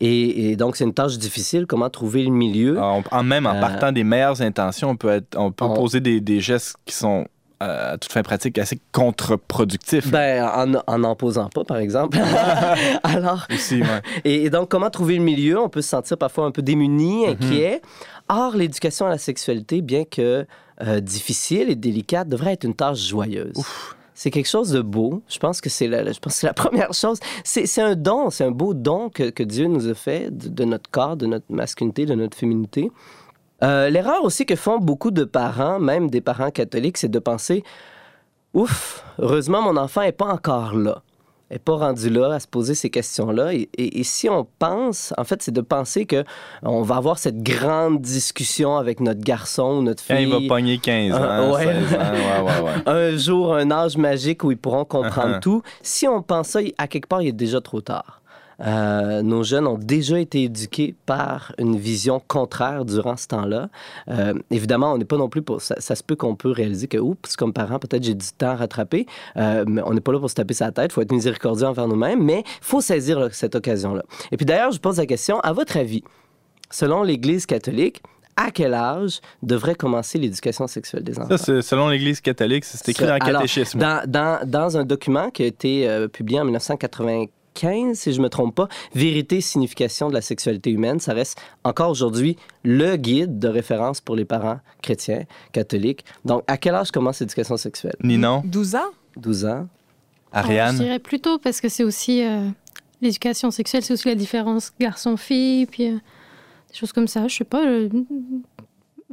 [0.00, 2.78] Et, et donc, c'est une tâche difficile, comment trouver le milieu.
[2.78, 5.74] En, en- même en Euh, partant des meilleures intentions, on peut, être, on peut on-
[5.74, 7.26] poser des, des gestes qui sont,
[7.62, 10.10] euh, à toute fin pratique, assez contre-productifs.
[10.10, 12.18] Ben, en en n'en posant pas, par exemple.
[13.02, 14.02] Alors, Aussi, ouais.
[14.24, 15.58] Et, et donc, comment trouver le milieu?
[15.58, 17.80] On peut se sentir parfois un peu démuni, inquiet.
[18.28, 20.46] Or, l'éducation à la sexualité, bien que
[20.82, 23.56] euh, difficile et délicate, devrait être une tâche joyeuse.
[24.16, 25.22] C'est quelque chose de beau.
[25.28, 27.20] Je pense que c'est la, je pense que la première chose.
[27.44, 30.64] C'est un don, c'est un beau don que, que Dieu nous a fait de, de
[30.64, 32.90] notre corps, de notre masculinité, de notre féminité.
[33.62, 37.62] Euh, L'erreur aussi que font beaucoup de parents, même des parents catholiques, c'est de penser
[38.54, 41.02] Ouf, heureusement, mon enfant n'est pas encore là.
[41.50, 43.54] N'est pas rendu là à se poser ces questions-là.
[43.54, 46.24] Et, et- et si on pense, en fait, c'est de penser que
[46.62, 50.22] on va avoir cette grande discussion avec notre garçon ou notre fille.
[50.22, 51.64] il va pogner 15 ans, Ah, ouais.
[51.64, 52.82] 16 ans, ouais, ouais, ouais.
[52.86, 55.40] un jour, un âge magique où ils pourront comprendre Uh-huh.
[55.40, 55.62] tout.
[55.82, 58.20] Si on pense ça, à quelque part, il est déjà trop tard.
[58.64, 63.68] Euh, nos jeunes ont déjà été éduqués par une vision contraire durant ce temps-là.
[64.08, 65.60] Euh, évidemment, on n'est pas non plus pour...
[65.60, 68.48] Ça, ça se peut qu'on peut réaliser que, oups, comme parent, peut-être j'ai du temps
[68.50, 71.02] à rattraper, Euh, mais on n'est pas là pour se taper sa tête, il faut
[71.02, 74.02] être miséricordieux envers nous-mêmes, mais il faut saisir là, cette occasion-là.
[74.32, 76.02] Et puis d'ailleurs, je pose la question, à votre avis,
[76.70, 78.02] selon l'Église catholique,
[78.36, 81.36] à quel âge devrait commencer l'éducation sexuelle des enfants?
[81.36, 83.78] Ça, selon l'Église catholique, c'est écrit dans le alors, catéchisme.
[83.78, 86.44] dans, dans- dans un document qui a été euh, publié en
[87.62, 91.38] 1995, si je me trompe pas, Vérité et signification de la sexualité humaine, ça reste
[91.64, 96.04] encore aujourd'hui le guide de référence pour les parents chrétiens, catholiques.
[96.24, 97.96] Donc, à quel âge commence l'éducation sexuelle?
[98.02, 98.90] Ninon, 12 ans?
[99.16, 99.68] 12 ans?
[100.32, 100.76] Je Ariane?
[100.76, 102.48] dirais plutôt parce que c'est aussi euh,
[103.00, 105.94] l'éducation sexuelle, c'est aussi la différence garçon-fille, puis euh,
[106.70, 107.26] des choses comme ça.
[107.28, 107.62] Je sais pas,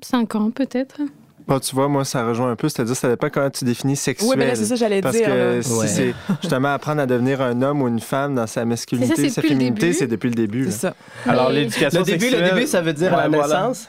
[0.02, 1.00] 5 ans peut-être.
[1.48, 4.30] Bon, tu vois, moi, ça rejoint un peu, c'est-à-dire ça dépend comment tu définis sexuel.
[4.30, 5.26] Oui, mais là, c'est ça, j'allais Parce dire.
[5.28, 5.62] que là.
[5.62, 5.88] si Ouais.
[5.88, 9.42] c'est justement apprendre à devenir un homme ou une femme dans sa masculinité, c'est sa
[9.42, 9.94] depuis le féminité, début.
[9.98, 10.66] c'est depuis le début.
[10.66, 10.96] C'est ça.
[11.28, 12.44] Alors, Mais- l'éducation Le début, sexuelle...
[12.44, 13.44] le début, ça veut dire Ouais, la voilà.
[13.68, 13.88] naissance?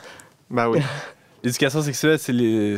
[0.51, 0.81] Ben oui.
[1.45, 2.77] L'éducation sexuelle, c'est les...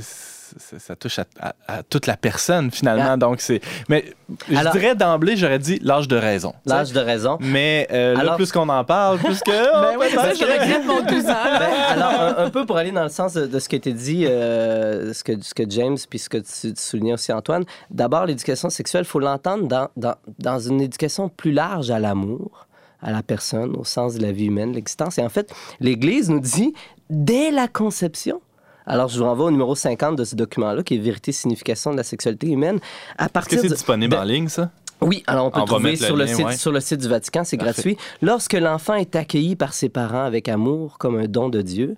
[0.78, 3.12] ça touche à, à- à toute la personne, finalement.
[3.12, 3.16] Ah.
[3.16, 3.60] Donc, c'est.
[3.88, 4.04] Mais
[4.50, 6.54] je Alors- dirais d'emblée, j'aurais dit l'âge de raison.
[6.66, 7.38] L'âge de raison.
[7.40, 9.50] Mais euh, là, plus qu'on en parle, plus que.
[9.98, 11.58] Ben c'est ça, je regrette mon 12 ans.
[11.58, 13.92] Ben, alors, un, un peu pour aller dans le sens de, de ce qui était
[13.92, 17.64] dit, euh, ce, que, ce que James, puis ce que tu, tu soulignais aussi, Antoine.
[17.90, 22.66] D'abord, l'éducation sexuelle, il faut l'entendre dans, dans, dans une éducation plus large à l'amour,
[23.02, 25.18] à la personne, au sens de la vie humaine, l'existence.
[25.18, 26.72] Et en fait, l'Église nous dit,
[27.10, 28.40] dès la conception,
[28.86, 31.96] alors je vous renvoie au numéro 50 de ce document-là, qui est Vérité, signification de
[31.96, 32.78] la sexualité humaine.
[33.18, 34.70] À Est-ce que c'est de- disponible de- en ligne, ça?
[35.00, 36.56] oui, alors on peut On trouver le sur le, lien, site, ouais.
[36.56, 37.72] sur le site du Vatican, c'est Parfait.
[37.72, 37.96] gratuit.
[38.22, 41.96] Lorsque l'enfant est accueilli par ses parents avec amour comme un don de Dieu,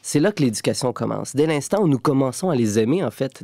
[0.00, 1.36] c'est là que l'éducation commence.
[1.36, 3.42] Dès l'instant où nous commençons à les aimer, en fait.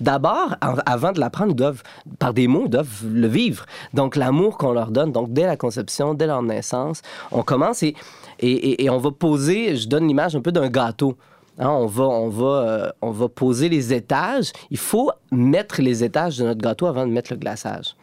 [0.00, 1.82] D'abord, avant de l'apprendre, ils doivent,
[2.20, 3.64] par des mots, ils doivent le vivre.
[3.94, 7.00] Donc, l'amour qu'on leur donne, donc dès la conception, dès leur naissance,
[7.32, 7.96] on commence et,
[8.38, 11.16] et, et- et on va poser, je donne l'image un peu d'un gâteau.
[11.58, 14.52] Hein, on, va, on, va, euh, on va poser les étages.
[14.70, 17.96] Il faut mettre les étages de notre gâteau avant de mettre le glaçage.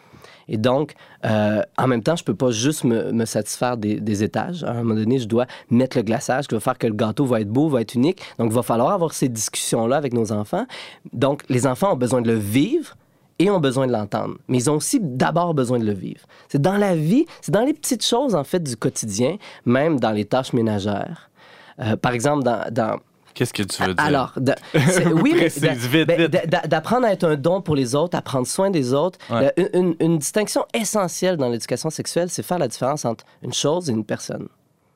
[0.47, 0.93] Et donc,
[1.25, 4.63] euh, en même temps, je peux pas juste me, me satisfaire des, des étages.
[4.63, 7.25] À un moment donné, je dois mettre le glaçage qui va faire que le gâteau
[7.25, 8.21] va être beau, va être unique.
[8.37, 10.65] Donc, il va falloir avoir ces discussions-là avec nos enfants.
[11.13, 12.95] Donc, les enfants ont besoin de le vivre
[13.39, 14.35] et ont besoin de l'entendre.
[14.47, 16.21] Mais ils ont aussi d'abord besoin de le vivre.
[16.47, 20.11] C'est dans la vie, c'est dans les petites choses, en fait, du quotidien, même dans
[20.11, 21.29] les tâches ménagères.
[21.79, 22.99] Euh, par exemple, dans,
[23.33, 24.03] Qu'est-ce que tu veux dire?
[24.03, 24.53] alors, de-
[25.21, 26.27] oui, ben,
[26.67, 29.17] d'apprendre à être un don pour les autres, à prendre soin des autres.
[29.29, 29.53] Ouais.
[29.73, 33.93] Une, une distinction essentielle dans l'éducation sexuelle, c'est faire la différence entre une chose et
[33.93, 34.47] une personne.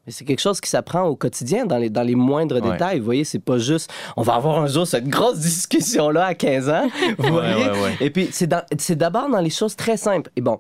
[0.05, 2.71] Mais c'est quelque chose qui s'apprend au quotidien, dans les, dans les moindres Ouais.
[2.71, 2.99] détails.
[2.99, 6.69] Vous voyez, c'est pas juste, on va avoir un jour cette grosse discussion-là à 15
[6.69, 6.87] ans.
[7.17, 7.55] Vous voyez?
[7.55, 7.97] ouais, ouais.
[8.01, 10.29] Et puis, c'est d'abord dans les choses très simples.
[10.35, 10.57] Et bon,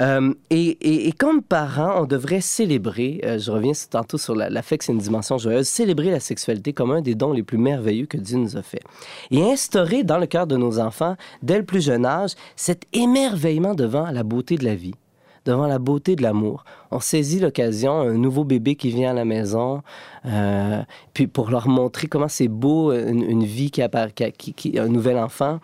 [0.00, 4.48] euh, et, et- et comme parents, on devrait célébrer, euh, je reviens tantôt sur la,
[4.48, 8.06] la c'est une dimension joyeuse, célébrer la sexualité comme un des dons les plus merveilleux
[8.06, 8.80] que Dieu nous a fait.
[9.30, 13.74] Et instaurer dans le cœur de nos enfants, dès le plus jeune âge, cet émerveillement
[13.74, 14.94] devant la beauté de la vie
[15.44, 16.64] devant la beauté de l'amour.
[16.90, 19.82] On saisit l'occasion, un nouveau bébé qui vient à la maison,
[20.26, 20.82] euh,
[21.14, 25.18] puis pour leur montrer comment c'est beau une, vie qui apparaît, qui- qui- un nouvel
[25.18, 25.60] enfant.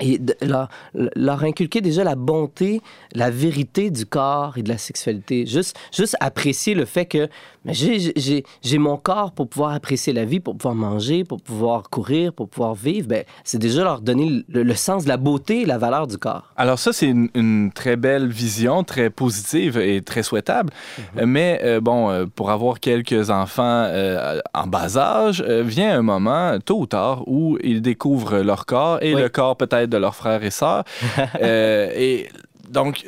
[0.00, 2.80] Et de- leur, leur inculquer déjà la bonté,
[3.14, 5.44] la vérité du corps et de la sexualité.
[5.46, 7.28] Juste, juste apprécier le fait que
[7.66, 12.48] j'ai- mon corps pour pouvoir apprécier la vie, pour pouvoir manger, pour pouvoir courir, pour
[12.48, 13.08] pouvoir vivre.
[13.08, 16.16] Ben, c'est déjà leur donner le, le sens de la beauté et la valeur du
[16.18, 16.52] corps.
[16.56, 20.72] Alors ça, c'est une, une très belle vision, très positive et très souhaitable.
[20.98, 21.04] Mhm.
[21.20, 25.98] Euh, Mais euh, bon, euh, pour avoir quelques enfants euh, en bas âge, euh, vient
[25.98, 29.20] un moment, tôt ou tard, où ils découvrent leur corps et Oui.
[29.22, 30.84] le corps peut-être de leurs frères et sœurs.
[31.40, 32.28] Euh, et
[32.70, 33.04] donc,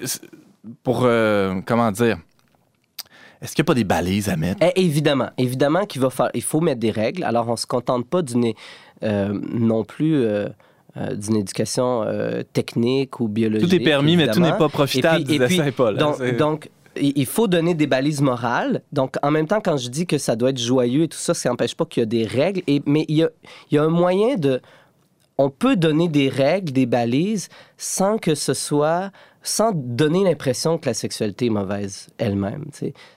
[0.83, 2.19] pour, euh, comment dire,
[3.41, 4.61] est-ce qu'il n'y a pas des balises à mettre?
[4.63, 7.25] Eh, évidemment, évidemment qu'il va falloir, il faut mettre des règles.
[7.25, 8.53] Alors, on se contente pas d'une
[9.03, 10.25] euh, non plus
[11.15, 12.05] d'une éducation
[12.53, 13.69] technique ou biologique.
[13.69, 17.27] Tout est permis, mais tout n'est pas profitable, Et puis- et hein, Donc, il il
[17.27, 18.83] faut donner des balises morales.
[18.93, 21.35] Donc, en même temps, quand je dis que ça doit être joyeux et tout ça,
[21.35, 22.63] ça n'empêche pas qu'il y a des règles.
[22.67, 23.31] Et, mais il y a,
[23.71, 24.61] il y a un moyen de...
[25.43, 27.49] On peut donner des règles, des balises,
[27.79, 29.11] sans que ce soit...
[29.43, 32.67] Sans donner l'impression que la sexualité est mauvaise elle-même.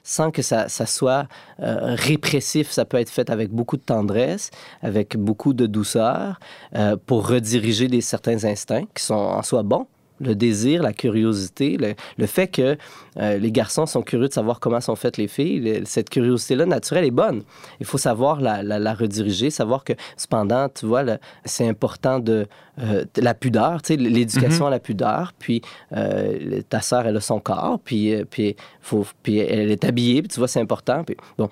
[0.03, 1.27] Sans que ça, ça soit
[1.59, 2.71] euh, répressif.
[2.71, 4.49] Ça peut être fait avec beaucoup de tendresse,
[4.81, 6.39] avec beaucoup de douceur,
[6.77, 9.85] euh, pour rediriger des, certains instincts qui sont en soi bons
[10.23, 12.77] le désir, la curiosité, le, le fait que
[13.17, 16.65] euh, les garçons sont curieux de savoir comment sont faites les filles, le- cette curiosité-là
[16.65, 17.43] naturelle est bonne.
[17.79, 21.03] Il faut savoir la, la- la rediriger, savoir que cependant, tu vois,
[21.45, 22.47] c'est important de,
[22.79, 25.61] euh, de la pudeur, tu sais, l'éducation à la pudeur, puis
[25.95, 30.29] euh, ta sœur, elle a son corps, puis, puis, faut, puis elle est habillée, puis
[30.29, 31.03] tu vois, c'est important.
[31.03, 31.49] Puis, bon.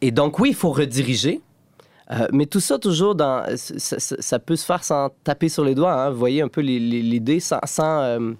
[0.00, 1.40] Et donc, oui, il faut rediriger,
[2.10, 5.64] euh, mais tout ça, toujours, dans, ça, ça- ça peut se faire sans taper sur
[5.64, 5.92] les doigts.
[5.92, 6.10] hein.
[6.10, 7.58] Vous voyez un peu l'idée, sans...
[7.64, 8.32] sans, euh,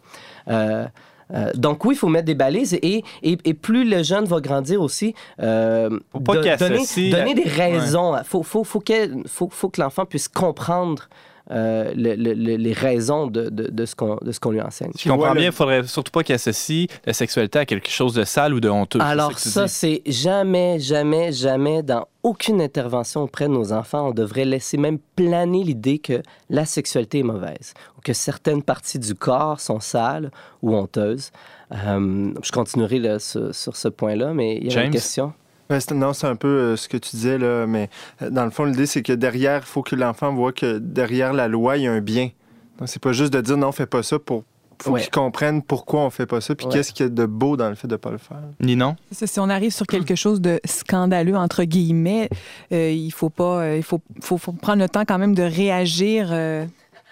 [0.49, 0.87] euh,
[1.35, 4.41] euh, donc oui, il faut mettre des balises et, et, et plus le jeune va
[4.41, 8.17] grandir aussi, euh, Faut pas de- qu'il donner, associe donner la- des raisons.
[8.17, 11.07] Il faut, faut, faut, qu'elle- faut, faut que l'enfant puisse comprendre
[11.51, 14.61] euh, le- le- le- les raisons de, de, de ce qu'on de ce qu'on lui
[14.61, 14.91] enseigne.
[14.99, 18.25] Je comprends bien, il faudrait surtout pas qu'il associe la sexualité à quelque chose de
[18.25, 19.01] sale ou de honteux.
[19.01, 24.45] Alors ça, c'est jamais, jamais, jamais dans aucune intervention auprès de nos enfants, on devrait
[24.45, 29.61] laisser même planer l'idée que la sexualité est mauvaise ou que certaines parties du corps
[29.61, 30.31] sont sales
[30.63, 31.31] ou honteuses.
[31.73, 34.87] Euh, je continuerai là, sur, sur ce point-là, mais il y a James?
[34.87, 35.33] une question.
[35.69, 37.91] Ben, non, c'est un peu euh, ce que tu disais, là, mais
[38.23, 41.33] euh, dans le fond, l'idée, c'est que derrière, il faut que l'enfant voit que derrière
[41.33, 42.31] la loi, il y a un bien.
[42.79, 44.45] Donc, c'est pas juste de dire non, fais pas ça pour
[44.81, 45.01] faut Ouais.
[45.01, 46.73] qu'ils comprennent pourquoi on fait pas ça, puis Ouais.
[46.73, 48.39] qu'est-ce qu'il y a de beau dans le fait de pas le faire.
[48.61, 48.95] Ni non?
[49.11, 52.29] C'est ça, si on arrive sur quelque chose de scandaleux, entre guillemets,
[52.73, 53.75] euh, il faut pas.
[53.75, 56.65] il faut, faut, faut prendre le temps quand même de réagir euh,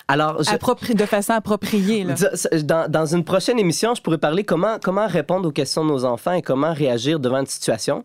[0.06, 2.04] Alors, je- appropri- de façon appropriée.
[2.04, 2.14] Là.
[2.62, 6.04] Dans, dans une prochaine émission, je pourrais parler comment, comment répondre aux questions de nos
[6.04, 8.04] enfants et comment réagir devant une situation.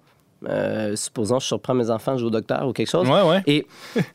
[0.49, 3.07] Euh, supposons je surprends mes enfants, je vais au docteur ou quelque chose.
[3.07, 3.43] Ouais, ouais.
[3.47, 3.67] Et,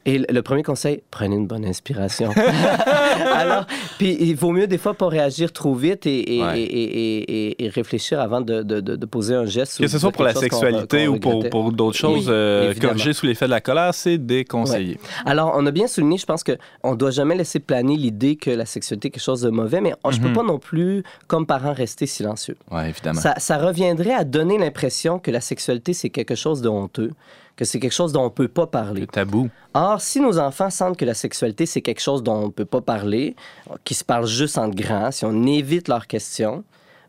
[0.07, 2.31] et le premier conseil, prenez une bonne inspiration.
[3.35, 3.67] Alors,
[3.99, 6.61] puis il vaut mieux des fois pas réagir trop vite et, et, Ouais.
[6.61, 9.79] et, et- et- et réfléchir avant de, de- de- de poser un geste.
[9.79, 13.47] Que ce soit pour la sexualité ou pour, d'autres choses, Oui, euh, corriger sous l'effet
[13.47, 14.99] de la colère, c'est déconseillé.
[15.25, 18.51] Alors, on a bien souligné, je pense qu'on ne doit jamais laisser planer l'idée que
[18.51, 20.35] la sexualité est quelque chose de mauvais, mais je ne peux Mhm.
[20.35, 22.57] pas non plus, comme parent, rester silencieux.
[22.87, 23.21] Évidemment.
[23.21, 27.11] Ça, ça reviendrait à donner l'impression que la sexualité, c'est quelque chose de honteux,
[27.57, 29.03] que c'est quelque chose dont on ne peut pas parler.
[29.03, 29.49] Le tabou.
[29.75, 32.65] Or, si nos enfants sentent que la sexualité, c'est quelque chose dont on ne peut
[32.65, 33.37] pas parler,
[33.85, 36.65] qui se parle juste entre grands, si on évite leurs questions,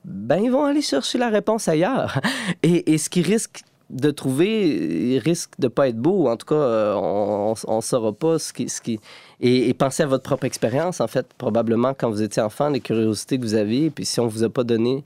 [0.06, 2.20] ben ils vont aller chercher la réponse ailleurs.
[2.64, 6.28] Et, et ce qu'ils risquent de trouver, ils risquent de pas être beau.
[6.28, 8.68] En tout cas, euh, on ne saura pas ce qui...
[8.70, 9.00] Ce qui...
[9.40, 12.82] Et, et pensez à votre propre expérience, en fait, probablement quand vous étiez enfant, les
[12.82, 15.06] curiosités que vous aviez, et puis si on vous a pas donné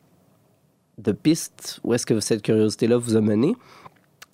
[0.98, 3.56] de pistes, où est-ce que cette curiosité-là vous a mené.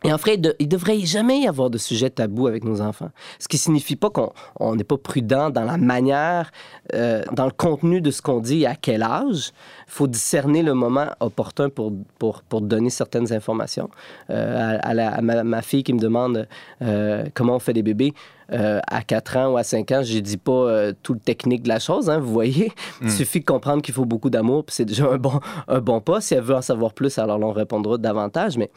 [0.04, 2.82] Et en fait, de- il ne devrait jamais y avoir de sujet tabou avec nos
[2.82, 3.10] enfants.
[3.40, 6.52] Ce qui signifie pas qu'on on n'est pas prudent dans la manière,
[6.94, 9.52] euh, dans le contenu de ce qu'on dit et à quel âge.
[9.88, 13.90] Il faut discerner le moment opportun pour, pour, pour donner certaines informations.
[14.30, 16.48] Euh, à, à la- à ma, ma fille qui me demande
[16.84, 18.14] euh, comment on fait des bébés,
[18.54, 21.20] euh, à 4 ans ou à 5 ans, je ne dis pas euh, tout le
[21.20, 22.72] technique de la chose, hein, vous voyez.
[23.02, 26.02] Il suffit de comprendre qu'il faut beaucoup d'amour, puis c'est déjà un bon, un bon
[26.02, 26.22] pas.
[26.22, 28.58] Si elle veut en savoir plus, alors on répondra davantage.
[28.58, 28.70] Mais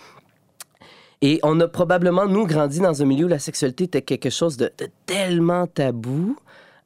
[1.23, 4.57] et on a probablement, nous, grandi dans un milieu où la sexualité était quelque chose
[4.57, 4.71] de,
[5.07, 6.37] tellement tabou.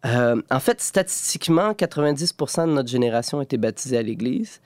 [0.05, 4.61] Euh, en fait, statistiquement, 90 de notre génération été baptisée à l'Église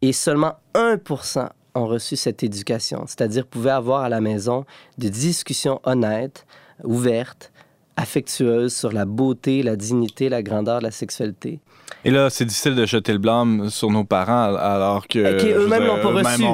[0.00, 4.64] et seulement 1% ont reçu cette éducation, c'est-à-dire pouvaient avoir à la maison
[4.98, 6.46] des discussions honnêtes,
[6.82, 7.52] ouvertes,
[7.96, 11.60] affectueuses sur la beauté, la dignité, la grandeur de la sexualité.
[12.04, 15.38] Et là, c'est difficile de jeter le blâme sur nos parents alors que.
[15.38, 16.44] Qui eux-mêmes l'ont pas reçu.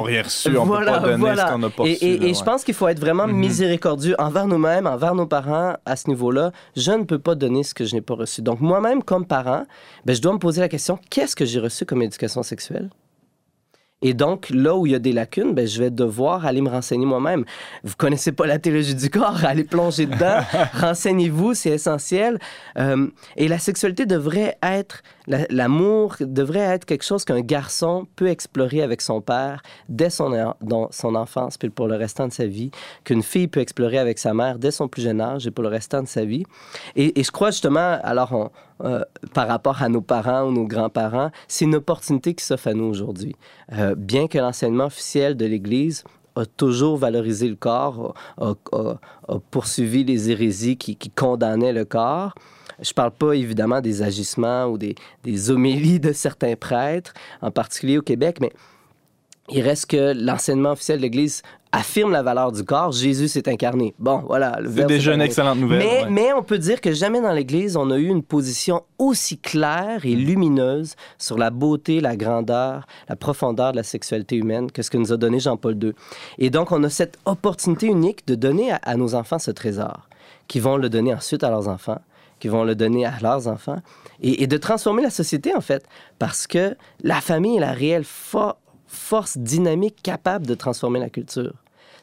[0.57, 2.05] On peut pas donner ce qu'on n'a pas et, reçu.
[2.05, 3.35] et- là, et je pense qu'il faut être vraiment Mhm.
[3.35, 6.51] miséricordieux envers nous-mêmes, envers nos parents à ce niveau-là.
[6.75, 8.41] Je ne peux pas donner ce que je n'ai pas reçu.
[8.41, 9.65] Donc moi-même, comme parent,
[10.05, 12.89] ben, je dois me poser la question, qu'est-ce que j'ai reçu comme éducation sexuelle?
[14.01, 16.69] Et donc, là où il y a des lacunes, ben, je vais devoir aller me
[16.69, 17.43] renseigner moi-même.
[17.83, 20.39] Vous connaissez pas la théologie du corps, allez plonger dedans,
[20.73, 22.39] renseignez-vous, c'est essentiel.
[22.77, 28.81] Euh, et la sexualité devrait être, l'amour devrait être quelque chose qu'un garçon peut explorer
[28.81, 30.33] avec son père dès son,
[31.15, 32.71] enfance, puis pour le restant de sa vie,
[33.03, 35.69] qu'une fille peut explorer avec sa mère dès son plus jeune âge et pour le
[35.69, 36.45] restant de sa vie.
[36.95, 38.51] Et, je crois justement, alors,
[38.83, 42.73] euh, par rapport à nos parents ou nos grands-parents, c'est une opportunité qui s'offre à
[42.73, 43.35] nous aujourd'hui.
[43.73, 46.03] Euh, bien que l'enseignement officiel de l'Église
[46.35, 48.53] a toujours valorisé le corps, a,
[49.51, 52.33] poursuivi les hérésies qui condamnaient le corps.
[52.81, 57.97] Je parle pas évidemment des agissements ou des, des homélies de certains prêtres, en particulier
[57.97, 58.51] au Québec, mais
[59.51, 62.91] il reste que l'enseignement officiel de l'Église affirme la valeur du corps.
[62.91, 63.93] Jésus s'est incarné.
[63.99, 64.59] Bon, voilà.
[64.75, 65.79] C'est déjà une excellente nouvelle.
[65.79, 66.09] Mais, ouais.
[66.09, 70.01] mais on peut dire que jamais dans l'Église, on a eu une position aussi claire
[70.03, 70.07] Mm.
[70.07, 74.89] et lumineuse sur la beauté, la grandeur, la profondeur de la sexualité humaine que ce
[74.89, 75.93] que nous a donné Jean-Paul II.
[76.37, 80.09] Et donc, on a cette opportunité unique de donner à, à nos enfants ce trésor,
[80.47, 81.99] qui vont le donner ensuite à leurs enfants,
[82.39, 83.81] qui vont le donner à leurs enfants,
[84.21, 85.85] et, de transformer la société, en fait,
[86.17, 88.55] parce que la famille est la réelle fo-
[88.87, 91.53] force dynamique capable de transformer la culture.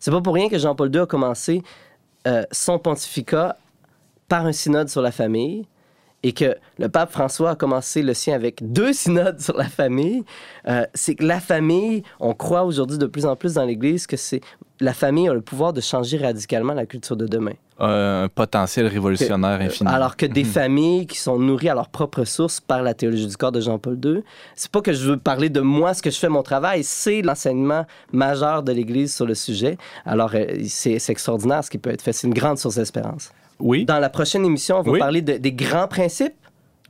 [0.00, 1.62] C'est pas pour rien que Jean-Paul II a commencé
[2.26, 3.56] euh, son pontificat
[4.28, 5.66] par un synode sur la famille
[6.22, 10.24] et que le pape François a commencé le sien avec deux synodes sur la famille,
[10.68, 14.16] euh, c'est que la famille, on croit aujourd'hui de plus en plus dans l'Église que
[14.16, 14.40] c'est
[14.80, 17.52] la famille a le pouvoir de changer radicalement la culture de demain.
[17.80, 19.90] Euh, un potentiel révolutionnaire infini.
[19.90, 20.50] Alors que des Mhm.
[20.50, 23.98] familles qui sont nourries à leur propre source par la théologie du corps de Jean-Paul
[24.02, 24.22] II,
[24.54, 27.20] c'est pas que je veux parler de moi, ce que je fais mon travail, c'est
[27.20, 29.76] l'enseignement majeur de l'Église sur le sujet.
[30.06, 33.30] Alors euh, c'est c'est extraordinaire ce qui peut être fait, c'est une grande source d'espérance.
[33.58, 33.84] Oui.
[33.84, 34.98] Dans la prochaine émission, on va Oui.
[34.98, 36.34] parler de- des grands principes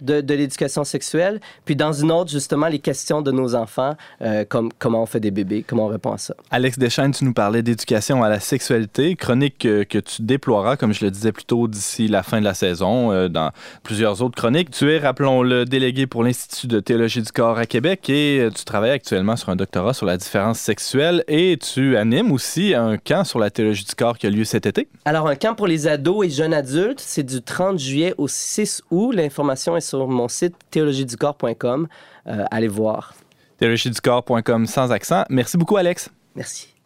[0.01, 4.44] de, de l'éducation sexuelle, puis dans une autre, justement, les questions de nos enfants, euh,
[4.49, 6.34] comme comment on fait des bébés, comment on répond à ça.
[6.51, 10.92] Alex Deschaines, tu nous parlais d'éducation à la sexualité, chronique que, que tu déploieras, comme
[10.92, 13.51] je le disais plus tôt, d'ici la fin de la saison, euh, dans
[13.82, 14.70] plusieurs autres chroniques.
[14.70, 18.64] Tu es, rappelons-le, délégué pour l'Institut de théologie du corps à Québec et euh, tu
[18.64, 23.24] travailles actuellement sur un doctorat sur la différence sexuelle et tu animes aussi un camp
[23.24, 24.88] sur la théologie du corps qui a lieu cet été.
[25.05, 28.82] Alors, un camp pour les ados et jeunes adultes, c'est du 30 juillet au 6
[28.90, 29.12] août.
[29.12, 31.89] L'information est sur mon site théologieducorps.com.
[32.26, 33.14] Euh, allez voir.
[33.59, 35.24] théologieducorps.com sans accent.
[35.30, 36.11] Merci beaucoup, Alex.
[36.34, 36.76] Merci.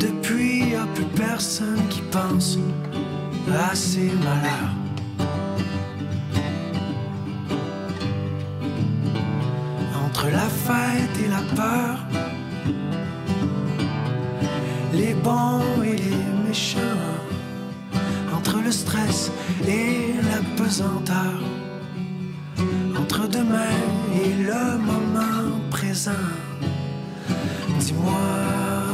[0.00, 2.58] Depuis, y a plus personne qui pense
[3.70, 4.74] à ses malheurs.
[10.04, 11.98] Entre la fête et la peur,
[14.92, 16.78] les bons et les méchants,
[18.36, 19.30] entre le stress
[19.68, 21.40] et la pesanteur
[22.98, 23.78] entre demain
[24.14, 26.51] et le moment présent.
[27.78, 28.12] Dis-moi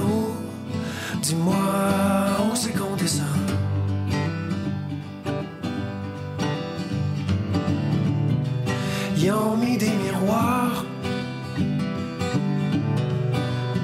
[0.06, 1.56] où, dis-moi
[2.44, 3.26] où c'est qu'on descend.
[9.16, 10.84] Ils ont mis des miroirs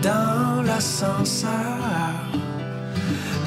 [0.03, 1.51] dans l'ascenseur.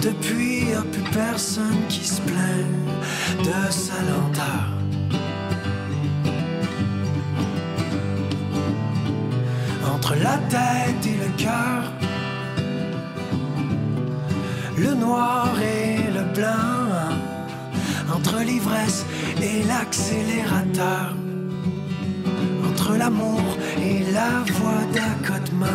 [0.02, 4.77] Depuis, y a plus personne qui se plaint de sa lenteur.
[18.44, 19.06] L'ivresse
[19.42, 21.14] et l'accélérateur,
[22.70, 23.42] entre l'amour
[23.82, 25.66] et la voie d'accotement.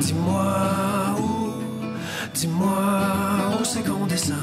[0.00, 0.54] Dis-moi
[1.20, 1.52] où,
[2.34, 2.80] dis-moi
[3.60, 4.36] où c'est qu'on descend.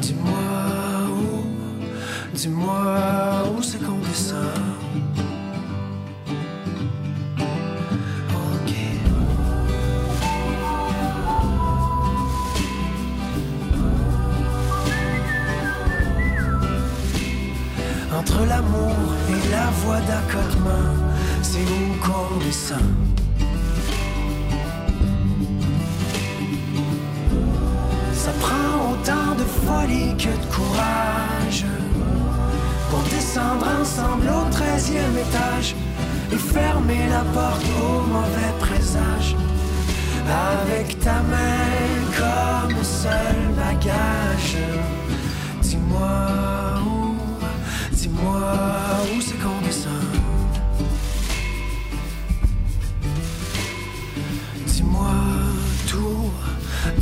[0.00, 0.48] Dis-moi
[1.10, 3.17] où, dis-moi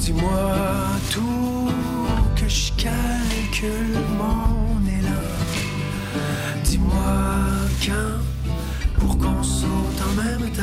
[0.07, 0.55] dis-moi
[1.11, 1.69] tout,
[2.37, 5.27] que je calcule mon élan.
[6.63, 6.95] Dis-moi
[7.85, 10.63] quand, pour qu'on saute en même temps.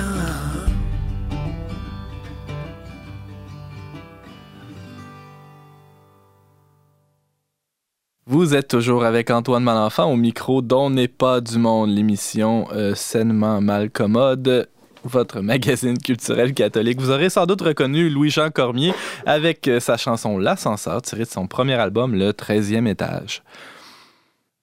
[8.26, 12.96] Vous êtes toujours avec Antoine Malenfant au micro dont n'est pas du monde, l'émission euh,
[12.96, 14.70] sainement mal commode.
[15.04, 16.99] Votre magazine culturel catholique.
[17.01, 18.93] Vous aurez sans doute reconnu Louis-Jean Cormier
[19.26, 23.43] avec euh, sa chanson L'ascenseur, tirée de son premier album, Le 13e étage.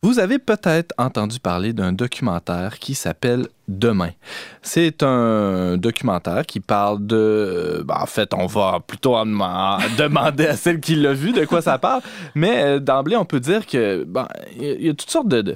[0.03, 4.13] Vous avez peut-être entendu parler d'un documentaire qui s'appelle Demain.
[4.63, 7.85] C'est un documentaire qui parle de...
[7.87, 9.13] ben, en fait, on va plutôt
[9.99, 12.01] demander à celle qui l'a vu de quoi ça parle,
[12.35, 14.27] mais euh, d'emblée, on peut dire que ben,
[14.59, 15.55] y, a- toutes sortes de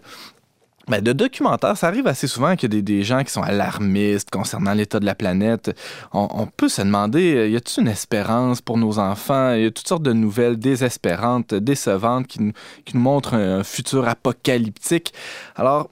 [0.88, 5.00] ben, de documentaires, ça arrive assez souvent qu'il des, gens qui sont alarmistes concernant l'état
[5.00, 5.74] de la planète.
[6.12, 9.54] On, peut se demander, euh, y a-t-il une espérance pour nos enfants?
[9.54, 12.52] Il y a toutes sortes de nouvelles désespérantes, décevantes qui nous,
[12.94, 15.12] montrent un futur apocalyptique.
[15.56, 15.90] Alors,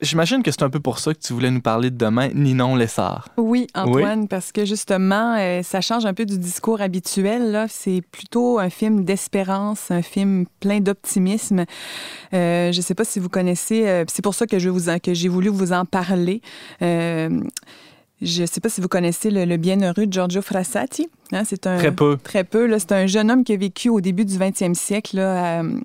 [0.00, 2.76] j'imagine que c'est un peu pour ça que tu voulais nous parler de demain, Ninon
[2.76, 3.28] Lessard.
[3.36, 7.50] Oui, Antoine, parce que justement, euh, ça change un peu du discours habituel.
[7.52, 7.66] Là.
[7.68, 11.64] C'est plutôt un film d'espérance, un film plein d'optimisme.
[12.34, 14.88] Euh, je ne sais pas si vous connaissez, euh, c'est pour ça que je vous
[14.88, 16.40] en- que j'ai voulu vous en parler.
[16.82, 17.40] Euh,
[18.22, 21.08] je ne sais pas si vous connaissez le, le bienheureux Giorgio Frassati.
[21.32, 22.16] Hein, c'est un, Très peu.
[22.22, 22.66] Très peu.
[22.66, 22.78] là.
[22.78, 25.16] C'est un jeune homme qui a vécu au début du 20e siècle.
[25.16, 25.78] Là, euh,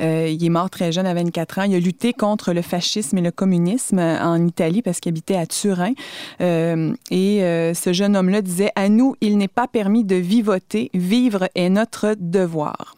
[0.00, 1.62] euh, il est mort très jeune, à 24 ans.
[1.64, 5.36] Il a lutté contre le fascisme et le communisme euh, en Italie parce qu'il habitait
[5.36, 5.92] à Turin.
[6.40, 7.40] Euh, et
[7.74, 10.90] ce jeune homme-là disait À nous, il n'est pas permis de vivoter.
[10.94, 12.96] Vivre est notre devoir.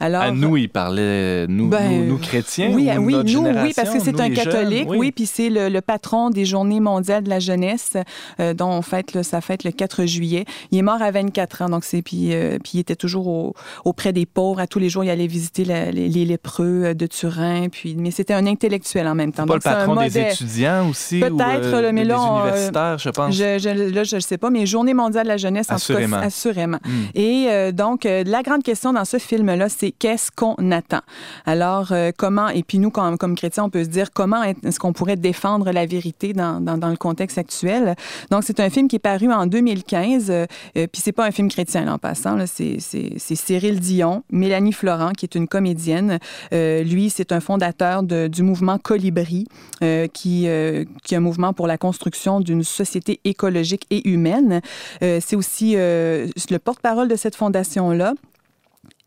[0.00, 2.70] Alors, à nous, il parlait, nous, Ben, nous, nous chrétiens.
[2.74, 5.68] oui, ou oui, nous, oui, parce que c'est un jeunes, catholique, oui, puis c'est le,
[5.68, 7.96] le patron des Journées mondiales de la jeunesse,
[8.38, 10.44] dont on fête, là, ça fête le 4 juillet.
[10.70, 11.68] Il est mort à 24 24 ans.
[11.68, 13.54] Donc, c'est, puis, euh, puis il était toujours au-
[13.84, 14.60] auprès des pauvres.
[14.60, 17.68] À tous les jours, il allait visiter la- les, les lépreux euh, de Turin.
[17.70, 19.46] Puis, mais c'était un intellectuel en même temps.
[19.46, 21.20] Pas le Donc, un patron des étudiants aussi?
[21.20, 23.34] Peut-être, euh, mais des là, on, euh, universitaires, je pense?
[23.34, 26.16] Je, je- là, je ne sais pas, mais Journée mondiale de la jeunesse, en Assurément.
[26.16, 26.78] tout cas, assurément.
[26.84, 27.04] Hmm.
[27.14, 31.00] Et euh, donc, la grande question dans ce film-là, c'est qu'est-ce qu'on attend?
[31.46, 34.92] Alors, comment, et puis nous, comme, comme chrétiens, on peut se dire comment est-ce qu'on
[34.92, 37.94] pourrait défendre la vérité dans, dans, dans le contexte actuel?
[38.30, 41.30] Donc, c'est un film qui est paru en 2015, euh, euh, puis c'est pas un
[41.30, 42.38] film chrétien, en passant.
[42.46, 42.78] C'est,
[43.18, 46.18] Cyril Dion, Mélanie Florent, qui est une comédienne.
[46.52, 49.46] Euh, lui, c'est un fondateur du mouvement Colibri,
[49.82, 54.60] euh, qui, euh, qui est un mouvement pour la construction d'une société écologique et humaine.
[55.00, 58.14] C'est aussi le porte-parole de cette fondation-là.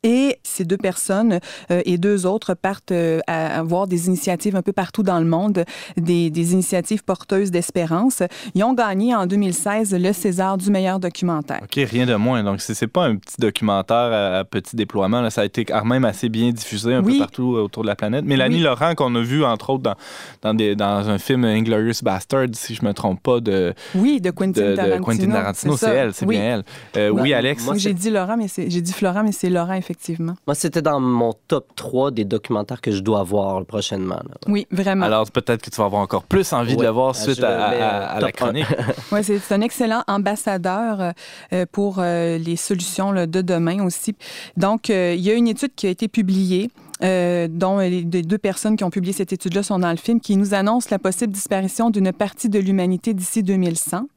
[0.04, 1.40] Et ces deux personnes
[1.72, 5.26] euh, et deux autres partent euh, à avoir des initiatives un peu partout dans le
[5.26, 5.66] monde,
[5.98, 8.22] des, des initiatives porteuses d'espérance.
[8.54, 11.62] Ils ont gagné en 2016 le César du meilleur documentaire.
[11.64, 12.44] OK, rien de moins.
[12.44, 15.22] Donc, c'est pas un petit documentaire à, à petit déploiement.
[15.22, 15.30] là.
[15.32, 17.14] Ça a été quand même assez bien diffusé un Oui.
[17.14, 18.24] peu partout euh, autour de la planète.
[18.24, 18.62] Mélanie Oui.
[18.62, 19.96] Laurent, qu'on a vu, entre autres, dans,
[20.44, 24.30] dans, des, dans un film Inglorious Bastard, si je me trompe pas, de, Oui, de
[24.30, 25.04] Quentin de, de Tarantino.
[25.06, 25.76] Quentin Tarantino.
[25.78, 26.36] C'est elle, c'est oui.
[26.36, 26.64] bien elle.
[27.02, 27.66] Euh, oui, Alex?
[27.66, 30.36] moi, j'ai dit Laurent, mais c'est- j'ai dit Florent, mais c'est Laurent, effectivement.
[30.46, 34.16] Moi, c'était dans mon top 3 des documentaires que je dois voir prochainement.
[34.16, 34.36] là.
[34.48, 35.06] Oui, vraiment.
[35.06, 37.72] Alors, peut-être que tu vas avoir encore plus envie de le voir Ah, suite à,
[37.72, 38.66] euh, à la chronique.
[39.12, 41.12] Oui, c'est un excellent ambassadeur euh,
[41.54, 44.16] euh, pour euh, les solutions là, de demain aussi.
[44.58, 46.70] Donc, euh, il y a une étude qui a été publiée.
[47.04, 50.20] Euh, dont les les deux personnes qui ont publié cette étude-là sont dans le film,
[50.20, 54.08] qui nous annonce la possible disparition d'une partie de l'humanité d'ici 2100.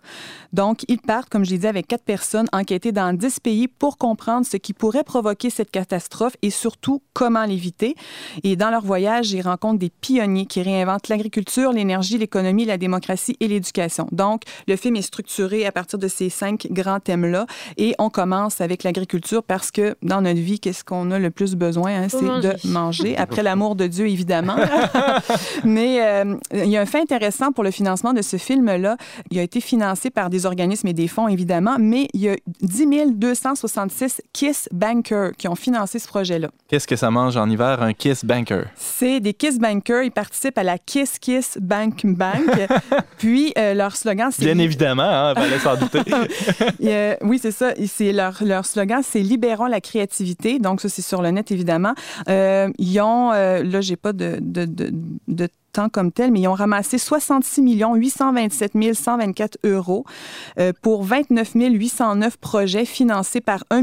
[0.53, 3.99] Donc, ils partent, comme je l'ai dit, avec quatre personnes enquêtées dans dix pays pour
[3.99, 7.95] comprendre ce qui pourrait provoquer cette catastrophe et surtout comment l'éviter.
[8.43, 13.37] Et dans leur voyage, ils rencontrent des pionniers qui réinventent l'agriculture, l'énergie, l'économie, la démocratie
[13.41, 14.09] et l'éducation.
[14.13, 18.61] Donc, le film est structuré à partir de ces cinq grands thèmes-là et on commence
[18.61, 22.03] avec l'agriculture parce que dans notre vie, qu'est-ce qu'on a le plus besoin?
[22.03, 22.09] hein?
[22.09, 23.17] C'est de manger.
[23.17, 24.57] Après l'amour de Dieu, évidemment.
[25.65, 28.97] Mais euh, il y a un fait intéressant pour le financement de ce film-là.
[29.31, 32.37] Il a été financé par des organismes et des fonds, évidemment, mais il y a
[32.63, 36.49] 10 266 Kiss Bankers qui ont financé ce projet-là.
[36.69, 38.65] Qu'est-ce que ça mange en hiver, un Kiss Banker?
[38.77, 40.05] C'est des Kiss Bankers.
[40.05, 42.69] Ils participent à la Kiss Kiss Bank Bank.
[43.19, 46.01] Puis euh, leur slogan, c'est Bien évidemment, hein, fallait s'en douter.
[46.83, 47.73] Euh, oui, c'est ça.
[48.01, 50.59] Leur, leur slogan, c'est Libérons la créativité.
[50.59, 51.95] Donc, ça, c'est sur le net, évidemment.
[52.29, 54.91] Euh, ils ont, euh, là, j'ai pas de, de, de,
[55.29, 60.05] de temps comme tel, mais ils ont ramassé 66 827 124 euros
[60.59, 63.83] euh, pour 29 809 projets financés par 1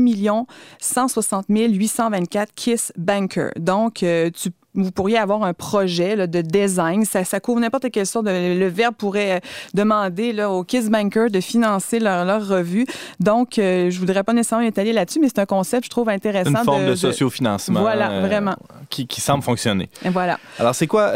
[0.80, 3.52] 160 824 Kiss Banker.
[3.58, 7.04] Donc, euh, tu vous pourriez avoir un projet là, de design.
[7.04, 8.58] Ça, ça couvre n'importe quelle sorte de...
[8.58, 9.40] Le verbe pourrait euh,
[9.74, 12.86] demander là, aux Kiss Bankers de financer leur, leur revue.
[13.20, 16.52] Donc, euh, je voudrais pas nécessairement étaler là-dessus, mais c'est un concept, je trouve, intéressant.
[16.52, 17.82] Une forme de, de- sociofinancement.
[17.82, 18.56] Voilà, euh, vraiment.
[18.90, 19.90] Qui, qui semble fonctionner.
[20.06, 20.40] Et voilà.
[20.60, 21.12] Alors, c'est quoi...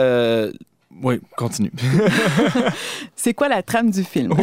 [1.04, 1.72] Oui, continue.
[3.16, 4.34] C'est quoi la trame du film?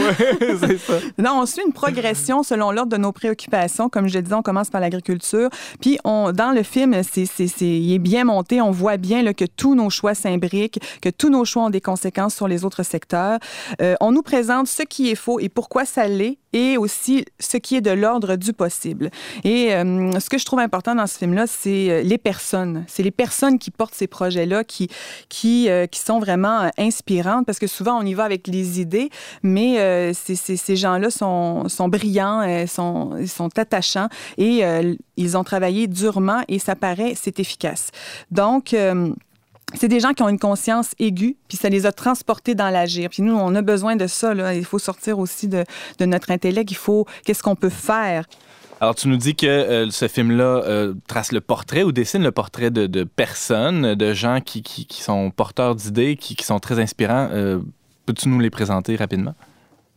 [0.61, 0.95] c'est ça.
[1.19, 3.89] Non, on suit une progression selon l'ordre de nos préoccupations.
[3.89, 5.51] Comme je le disais, on commence par l'agriculture.
[5.81, 8.61] Puis, on, dans le film, c'est, c'est, c'est- il est bien monté.
[8.61, 11.81] On voit bien là, que tous nos choix s'imbriquent, que tous nos choix ont des
[11.81, 13.39] conséquences sur les autres secteurs.
[13.83, 17.57] Euh, on nous présente ce qui est faux et pourquoi ça l'est, et aussi ce
[17.59, 19.11] qui est de l'ordre du possible.
[19.45, 22.85] Et euh, ce que je trouve important dans ce film-là, c'est euh, les personnes.
[22.89, 24.89] C'est les personnes qui portent ces projets-là, qui,
[25.29, 28.81] qui, euh, qui sont vraiment euh, inspirantes, parce que souvent, on y va avec les
[28.81, 29.11] idées,
[29.43, 35.45] mais euh, ces gens-là sont, sont brillants, euh, sont, sont attachants, et euh, ils ont
[35.45, 37.91] travaillé durement, et ça paraît, c'est efficace.
[38.31, 38.75] Donc...
[39.75, 43.11] c'est des gens qui ont une conscience aiguë, puis ça les a transportés dans l'agir.
[43.11, 44.33] Puis nous, on a besoin de ça.
[44.33, 44.55] Là.
[44.55, 45.63] Il faut sortir aussi de,
[45.99, 46.71] de notre intellect.
[46.71, 48.25] Il faut, qu'est-ce qu'on peut faire?
[48.81, 52.31] Alors, tu nous dis que euh, ce film-là euh, trace le portrait ou dessine le
[52.31, 57.29] portrait de, personnes, de gens qui, sont porteurs d'idées, qui, qui sont très inspirants.
[57.33, 57.59] Euh,
[58.07, 59.35] Peux-tu nous les présenter rapidement?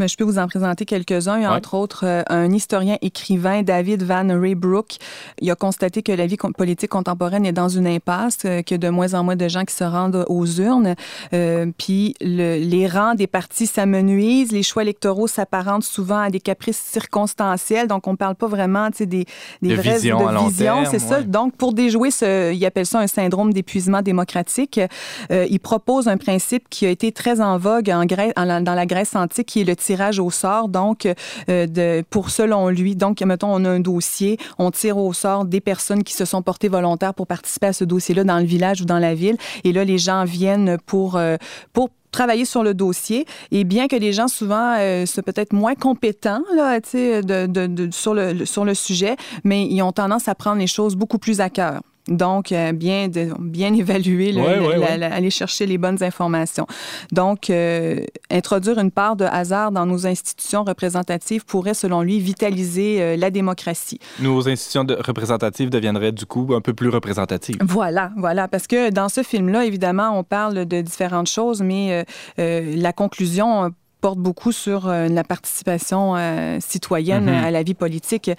[0.01, 1.37] Mais je peux vous en présenter quelques-uns.
[1.37, 1.57] Il y a Ouais.
[1.57, 4.95] entre autres euh, un historien écrivain, David Van Raybrook.
[5.41, 8.77] Il a constaté que la vie politique contemporaine est dans une impasse, qu'il y a
[8.79, 10.95] de moins en moins de gens qui se rendent aux urnes.
[11.33, 16.39] Euh, puis le- les rangs des partis s'amenuisent, les choix électoraux s'apparentent souvent à des
[16.39, 17.87] caprices circonstanciels.
[17.87, 19.25] Donc, on ne parle pas vraiment des, des
[19.61, 20.31] De vraies vision à
[20.85, 21.21] c'est ça.
[21.21, 24.79] Donc, pour déjouer ce, il appelle ça un syndrome d'épuisement démocratique,
[25.31, 28.73] euh, il propose un principe qui a été très en vogue en Grèce, en dans
[28.73, 30.69] la Grèce antique, qui est le tirage au sort.
[30.69, 31.07] Donc,
[31.49, 35.59] euh, pour selon lui, donc, mettons, on a un dossier, on tire au sort des
[35.61, 38.85] personnes qui se sont portées volontaires pour participer à ce dossier-là dans le village ou
[38.85, 39.37] dans la ville.
[39.63, 41.35] Et là, les gens viennent pour, euh,
[41.73, 43.25] pour travaillé sur le dossier.
[43.51, 47.45] Et bien que les gens souvent euh, soient peut-être moins compétents là, tu sais, de,
[47.47, 50.95] de- de- sur, le, sur le sujet, mais ils ont tendance à prendre les choses
[50.95, 51.81] beaucoup plus à cœur.
[52.07, 54.97] Donc, euh, bien, de- bien évaluer, le- Ouais, le- ouais, la- ouais.
[54.97, 56.65] la- aller chercher les bonnes informations.
[57.11, 63.01] Donc, euh, introduire une part de hasard dans nos institutions représentatives pourrait, selon lui, vitaliser
[63.01, 63.99] euh, la démocratie.
[64.19, 67.57] Nos institutions de- représentatives deviendraient du coup un peu plus représentatives.
[67.61, 72.05] Voilà, voilà, parce que dans ce film-là, évidemment, on parle de différentes choses, mais
[72.37, 73.71] la conclusion
[74.01, 77.43] porte beaucoup sur euh, la participation euh, citoyenne Mhm.
[77.45, 78.29] à la vie politique.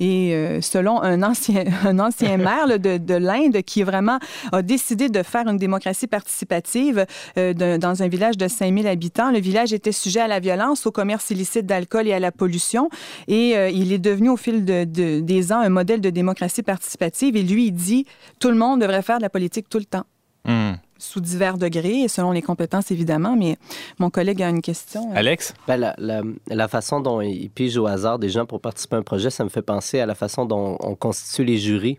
[0.00, 4.18] Et euh, selon un ancien, un ancien maire là, de, de l'Inde qui vraiment
[4.52, 7.04] a décidé de faire une démocratie participative
[7.36, 10.92] de- dans un village de 5000 habitants, le village était sujet à la violence, au
[10.92, 12.88] commerce illicite d'alcool et à la pollution.
[13.26, 17.36] Et il est devenu au fil de- de- des ans un modèle de démocratie participative.
[17.36, 18.06] Et lui, il dit,
[18.38, 20.04] tout le monde devrait faire de la politique tout le temps
[20.44, 20.74] Hmm.
[20.98, 23.56] Sous divers degrés, et selon les compétences évidemment, mais
[23.98, 25.10] mon collègue a une question.
[25.14, 25.54] Alex?
[25.66, 28.98] Ben, la, la- la façon dont ils pigent au hasard des gens pour participer à
[28.98, 31.98] un projet, ça me fait penser à la façon dont on constitue les jurys.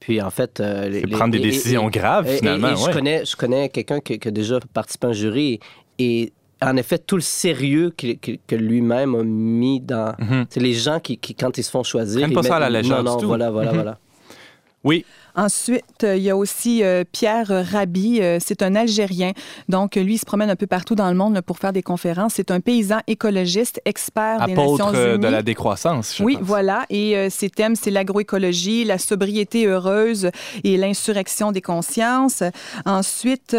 [0.00, 0.60] Puis en fait...
[0.60, 2.70] euh, les- prendre des et- décisions et- graves, et- finalement.
[2.70, 2.92] et je ouais.
[2.92, 5.60] connais, je connais quelqu'un qui, qui a déjà participé à un jury
[5.98, 10.14] et en effet, tout le sérieux que, que- que lui-même a mis dans...
[10.18, 10.46] Mhm.
[10.50, 12.20] C'est les gens qui, qui, quand ils se font choisir...
[12.22, 13.28] Prennent ils pas ça à la mettent- légère Non, non, du tout.
[13.28, 13.76] voilà, voilà, Mhm.
[13.76, 13.98] voilà.
[14.84, 15.04] Oui,
[15.38, 19.30] Ensuite, euh, il y a aussi euh, Pierre Rabi, euh, c'est un Algérien.
[19.68, 22.32] Donc, lui, il se promène un peu partout dans le monde pour faire des conférences.
[22.34, 25.24] C'est un paysan écologiste, expert des apôtre Nations euh, Unies.
[25.24, 26.42] de la décroissance, je Oui, pense.
[26.44, 26.86] voilà.
[26.90, 30.30] Et ses thèmes, c'est l'agroécologie, la sobriété heureuse
[30.64, 32.42] et l'insurrection des consciences.
[32.84, 33.54] Ensuite,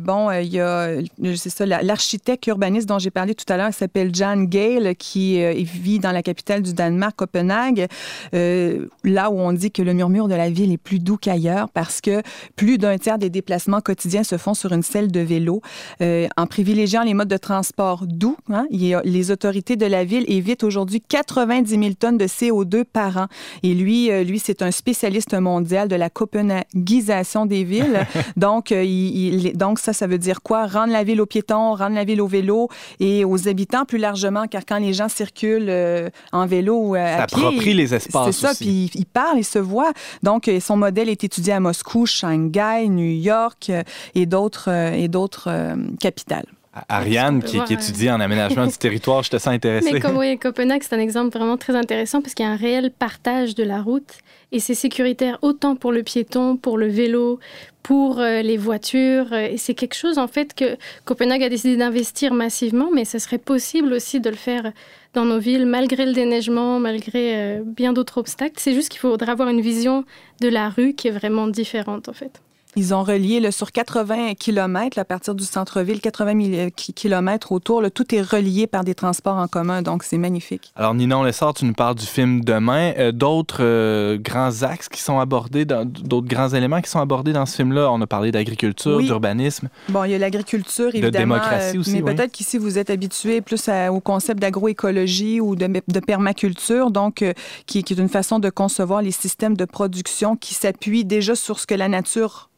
[0.00, 0.94] bon, il y a,
[1.36, 4.96] c'est ça, la- l'architecte urbaniste dont j'ai parlé tout à l'heure, qui s'appelle Jan Gale,
[4.96, 7.86] qui vit dans la capitale du Danemark, Copenhague,
[8.32, 12.00] là où on dit que le murmure de la ville est plus doux qu'ailleurs parce
[12.00, 12.22] que
[12.56, 15.60] plus d'un tiers des déplacements quotidiens se font sur une selle de vélo.
[16.00, 20.64] Euh, en privilégiant les modes de transport doux, hein, les autorités de la ville évitent
[20.64, 23.26] aujourd'hui 90 000 tonnes de CO2 par an.
[23.62, 28.06] Et lui, euh, lui c'est un spécialiste mondial de la copenhaguisation des villes.
[28.36, 30.66] donc, euh, il- il- donc, ça, ça veut dire quoi?
[30.66, 32.68] Rendre la ville aux piétons, rendre la ville aux vélos
[32.98, 37.22] et aux habitants plus largement, car quand les gens circulent euh, en vélo ou Ça
[37.24, 37.38] à pied...
[37.44, 39.92] approprie les espaces C'est ça, puis il, il parle, il se voit.
[40.22, 43.82] Donc, son modèle est étudié à Moscou, Shanghai, New York euh,
[44.14, 46.46] et d'autres euh, et d'autres euh, capitales.
[46.88, 49.92] Ariane, qui, qui étudie en aménagement du territoire, je te sens intéressé.
[49.92, 52.56] Mais comme oui, Copenhague, c'est un exemple vraiment très intéressant parce qu'il y a un
[52.56, 54.18] réel partage de la route
[54.52, 57.40] et c'est sécuritaire autant pour le piéton, pour le vélo,
[57.82, 59.32] pour euh, les voitures.
[59.32, 63.38] euh, c'est quelque chose en fait que Copenhague a décidé d'investir massivement, mais ce serait
[63.38, 64.72] possible aussi de le faire
[65.14, 68.54] dans nos villes malgré le déneigement, malgré euh, bien d'autres obstacles.
[68.58, 70.04] C'est juste qu'il faudra avoir une vision
[70.40, 72.40] de la rue qui est vraiment différente en fait.
[72.76, 77.82] Ils ont relié là, sur 80 km à partir du centre-ville, 80 km autour.
[77.82, 80.72] là, tout est relié par des transports en commun, donc c'est magnifique.
[80.76, 82.92] Alors, Ninon Lessard, tu nous parles du film Demain.
[82.98, 87.32] Euh, d'autres euh, grands axes qui sont abordés, dans- d'autres grands éléments qui sont abordés
[87.32, 87.90] dans ce film-là?
[87.92, 89.06] On a parlé d'agriculture, Oui.
[89.06, 89.68] d'urbanisme.
[89.88, 91.34] Bon, il y a l'agriculture, évidemment.
[91.36, 92.14] démocratie euh, aussi, mais oui.
[92.14, 97.22] peut-être qu'ici, vous êtes habitué plus à- au concept d'agroécologie ou de, de permaculture, donc
[97.22, 97.32] euh,
[97.66, 101.58] qui, qui est une façon de concevoir les systèmes de production qui s'appuient déjà sur
[101.58, 102.48] ce que la nature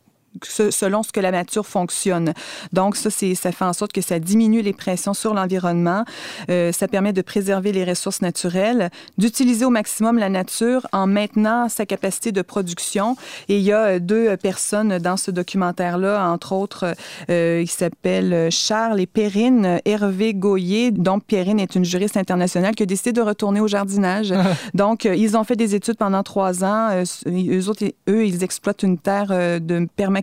[0.43, 2.33] ce- selon ce que la nature fonctionne.
[2.73, 6.05] Donc, ça, c'est, ça fait en sorte que ça diminue les pressions sur l'environnement.
[6.51, 11.69] Euh, ça permet de préserver les ressources naturelles, d'utiliser au maximum la nature en maintenant
[11.69, 13.17] sa capacité de production.
[13.49, 16.95] Et il y a euh, deux euh, personnes dans ce documentaire-là, entre autres,
[17.31, 20.91] euh, il s'appelle Charles et Perrine euh, Hervé Goyer.
[20.91, 24.33] Donc, Perrine est une juriste internationale qui a décidé de retourner au jardinage.
[24.75, 26.89] Donc, euh, ils ont fait des études pendant trois ans.
[26.91, 30.22] Euh, eux autres, eux, ils exploitent une terre euh, de permaculture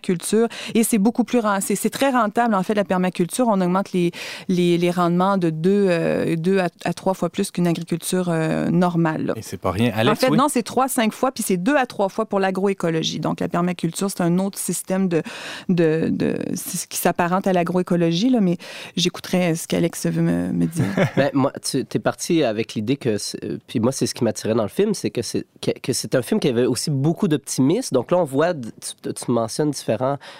[0.75, 3.47] et c'est beaucoup plus c'est c'est très rentable en fait la permaculture.
[3.47, 4.11] On augmente les
[4.47, 8.69] les, les rendements de deux euh, deux à, à trois fois plus qu'une agriculture euh,
[8.69, 9.27] normale.
[9.27, 9.33] là.
[9.35, 9.91] Et c'est pas rien.
[9.93, 10.37] Alex, en fait, oui?
[10.37, 13.19] non, c'est trois, cinq fois, puis c'est deux à trois fois pour l'agroécologie.
[13.19, 15.21] Donc, la permaculture, c'est un autre système de,
[15.69, 18.57] de, de ce qui s'apparente à l'agroécologie, là, mais
[18.95, 20.85] j'écouterai ce qu'Alex veut me, me dire.
[21.15, 23.17] Ben, moi, tu es parti avec l'idée que.
[23.67, 26.15] Puis moi, c'est ce qui m'attirait dans le film, c'est que c'est que, que c'est
[26.15, 27.93] un film qui avait aussi beaucoup d'optimisme.
[27.93, 29.88] Donc là, on voit, tu, tu mentionnes différents.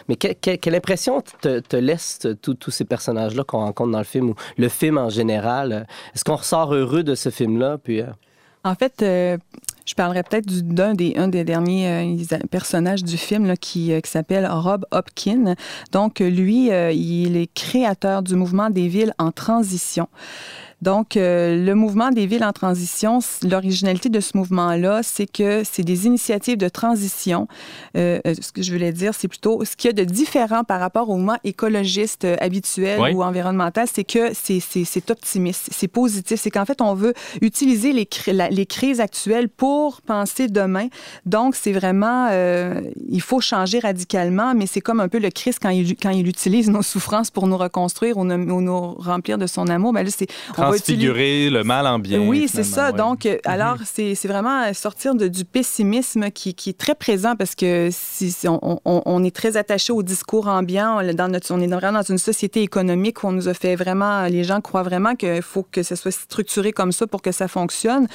[0.07, 3.97] Mais que- que- quelle impression te, te laisse tous tous ces personnages-là qu'on rencontre dans
[3.99, 5.87] le film ou le film en général?
[6.13, 7.77] Est-ce qu'on ressort heureux de ce film-là?
[7.77, 8.01] Puis.
[8.01, 8.05] euh,
[8.65, 9.37] En fait, euh,
[9.85, 11.13] je parlerai peut-être du- d'un des,
[11.45, 15.55] derniers euh, personnages du film qui, euh, qui s'appelle Rob Hopkins.
[15.93, 20.07] Donc, lui, euh, il est créateur du mouvement des villes en transition.
[20.81, 25.83] Donc, euh, le mouvement des villes en transition, l'originalité de ce mouvement-là, c'est que c'est
[25.83, 27.47] des initiatives de transition.
[27.97, 30.63] Euh, euh, ce que je voulais dire, c'est plutôt ce qu'il y a de différent
[30.63, 33.11] par rapport au mouvement écologiste euh, habituel Oui.
[33.13, 36.39] ou environnemental, c'est que c'est- optimiste, c'est positif.
[36.39, 40.87] C'est qu'en fait, on veut utiliser les, cri- la- les crises actuelles pour penser demain.
[41.25, 45.59] Donc, c'est vraiment, euh, il faut changer radicalement, mais c'est comme un peu le Christ
[45.61, 49.37] quand il, quand il utilise nos souffrances pour nous reconstruire ou nous, ou nous remplir
[49.37, 49.93] de son amour.
[49.93, 50.27] Ben là, c'est,
[50.57, 52.19] on Transfigurer le mal en bien.
[52.19, 52.91] oui, c'est ça.
[52.91, 52.97] ouais.
[52.97, 57.35] Donc, euh, alors, c'est c'est vraiment sortir de, du pessimisme qui, qui est très présent
[57.35, 60.99] parce que si, si on, on- on est très attaché au discours ambiant.
[61.01, 63.75] On, dans notre, on est vraiment dans une société économique où on nous a fait
[63.75, 67.31] vraiment, les gens croient vraiment qu'il faut que ça soit structuré comme ça pour que
[67.31, 68.07] ça fonctionne.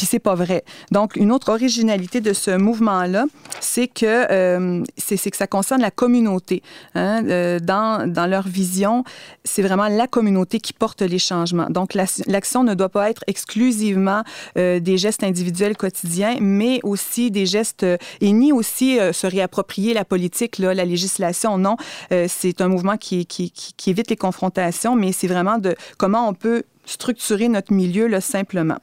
[0.00, 0.64] Puis c'est pas vrai.
[0.92, 3.26] Donc, une autre originalité de ce mouvement-là,
[3.60, 6.62] c'est que, euh, c'est que ça concerne la communauté.
[6.94, 7.22] hein.
[7.28, 9.04] Euh, dans, dans leur vision,
[9.44, 11.68] c'est vraiment la communauté qui porte les changements.
[11.68, 14.22] Donc, la- l'action ne doit pas être exclusivement
[14.56, 19.26] euh, des gestes individuels quotidiens, mais aussi des gestes, euh, et ni aussi euh, se
[19.26, 21.58] réapproprier la politique, là, la législation.
[21.58, 21.76] Non,
[22.10, 25.74] Euh, c'est un mouvement qui, qui, qui, qui évite les confrontations, mais c'est vraiment de
[25.98, 28.78] comment on peut structurer notre milieu là, simplement.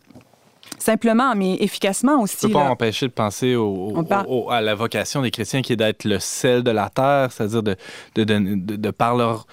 [0.79, 2.45] Simplement, mais efficacement aussi.
[2.45, 2.71] On peut pas là.
[2.71, 5.77] empêcher de penser au- On au- parle- au- à la vocation des chrétiens qui est
[5.77, 7.75] d'être le sel de la terre, c'est-à-dire de,
[8.15, 9.47] de, de, de- de par leur,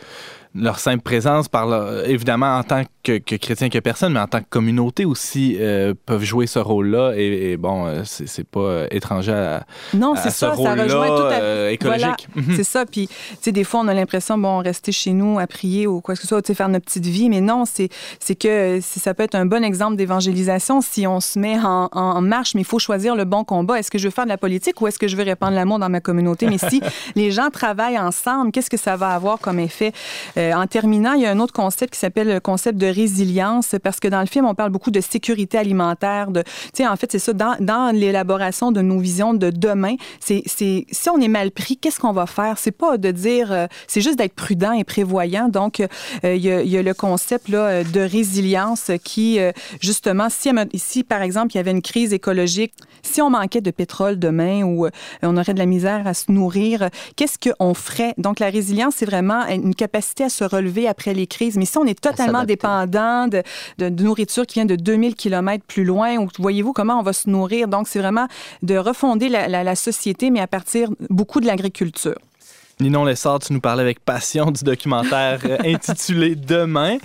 [0.55, 4.27] leur simple présence, par leur- évidemment en tant que, que chrétien que personne, mais en
[4.27, 7.13] tant que communauté aussi, euh, peuvent jouer ce rôle-là.
[7.17, 10.75] Et, et bon, euh, c'est pas euh, étranger à, Non, à c'est ce ça, ça
[10.75, 12.29] rejoint tout à euh, écologique.
[12.35, 12.57] Mhm.
[12.57, 12.87] C'est ça.
[12.87, 16.01] Puis, tu sais, des fois, on a l'impression, bon, rester chez nous à prier ou
[16.01, 17.29] quoi que ce soit, tu sais, faire notre petite vie.
[17.29, 17.89] Mais non, c'est
[18.21, 22.21] c'est que ça peut être un bon exemple d'évangélisation si on se met en, en
[22.21, 23.79] marche, mais il faut choisir le bon combat.
[23.79, 25.79] Est-ce que je veux faire de la politique ou est-ce que je veux répandre l'amour
[25.79, 26.47] dans ma communauté?
[26.47, 26.81] Mais si
[27.15, 29.93] les gens travaillent ensemble, qu'est-ce que ça va avoir comme effet?
[30.37, 33.75] Euh, en terminant, il y a un autre concept qui s'appelle le concept de résilience,
[33.83, 36.97] parce que dans le film, on parle beaucoup de sécurité alimentaire, de, tu sais, en
[36.97, 41.21] fait, c'est ça, dans, dans l'élaboration de nos visions de demain, c'est, c'est, si on
[41.21, 42.57] est mal pris, qu'est-ce qu'on va faire?
[42.59, 45.49] C'est pas de dire, euh, c'est juste d'être prudent et prévoyant.
[45.49, 45.87] Donc, euh,
[46.23, 50.29] il y, a, il y a le concept là, euh, de résilience qui, euh, justement,
[50.31, 54.19] si, si, par exemple, il y avait une crise écologique, si on manquait de pétrole
[54.19, 54.91] demain ou euh,
[55.23, 58.15] on aurait de la misère à se nourrir, qu'est-ce qu'on ferait?
[58.19, 61.57] Donc, la résilience, c'est vraiment une capacité à se relever après les crises.
[61.57, 62.55] Mais si on est totalement s'adapter.
[62.87, 63.43] De,
[63.79, 67.13] de, de nourriture qui vient de 2000 km plus loin, ou voyez-vous comment on va
[67.13, 67.69] se nourrir?
[67.69, 68.27] Donc, c'est vraiment
[68.63, 72.15] de refonder la, la- la société, mais à partir beaucoup de l'agriculture.
[72.81, 76.97] Ninon Lessard, tu nous parlais avec passion du documentaire euh, intitulé Demain,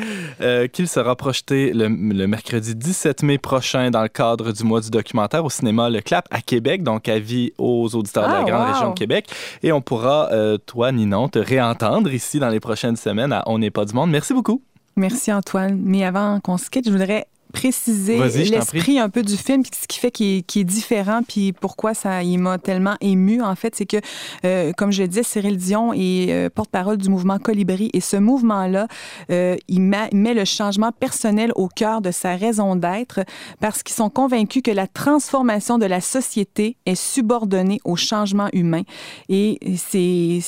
[0.41, 4.81] euh, qu'il sera projeté le, le mercredi 17 mai prochain dans le cadre du mois
[4.81, 8.43] du documentaire au cinéma Le Clap à Québec, donc avis aux auditeurs de la Ah,
[8.45, 8.73] grande wow.
[8.73, 9.27] région de Québec.
[9.61, 13.59] Et on pourra, euh, toi, Ninon, te réentendre ici dans les prochaines semaines à On
[13.59, 14.09] n'est pas du monde.
[14.09, 14.63] Merci beaucoup.
[14.99, 15.79] Merci Antoine.
[15.83, 19.97] Mais avant qu'on se quitte, je voudrais préciser l'esprit un peu du film, ce qui
[19.99, 23.97] fait qu'il est, différent, puis pourquoi ça il m'a tellement ému, en fait, c'est que,
[24.45, 28.17] euh, comme je le disais, Cyril Dion est euh, porte-parole du mouvement Colibri, et ce
[28.17, 28.87] mouvement-là,
[29.31, 33.21] euh, il met le changement personnel au cœur de sa raison d'être,
[33.59, 38.83] parce qu'ils sont convaincus que la transformation de la société est subordonnée au changement humain.
[39.27, 40.39] Et c'est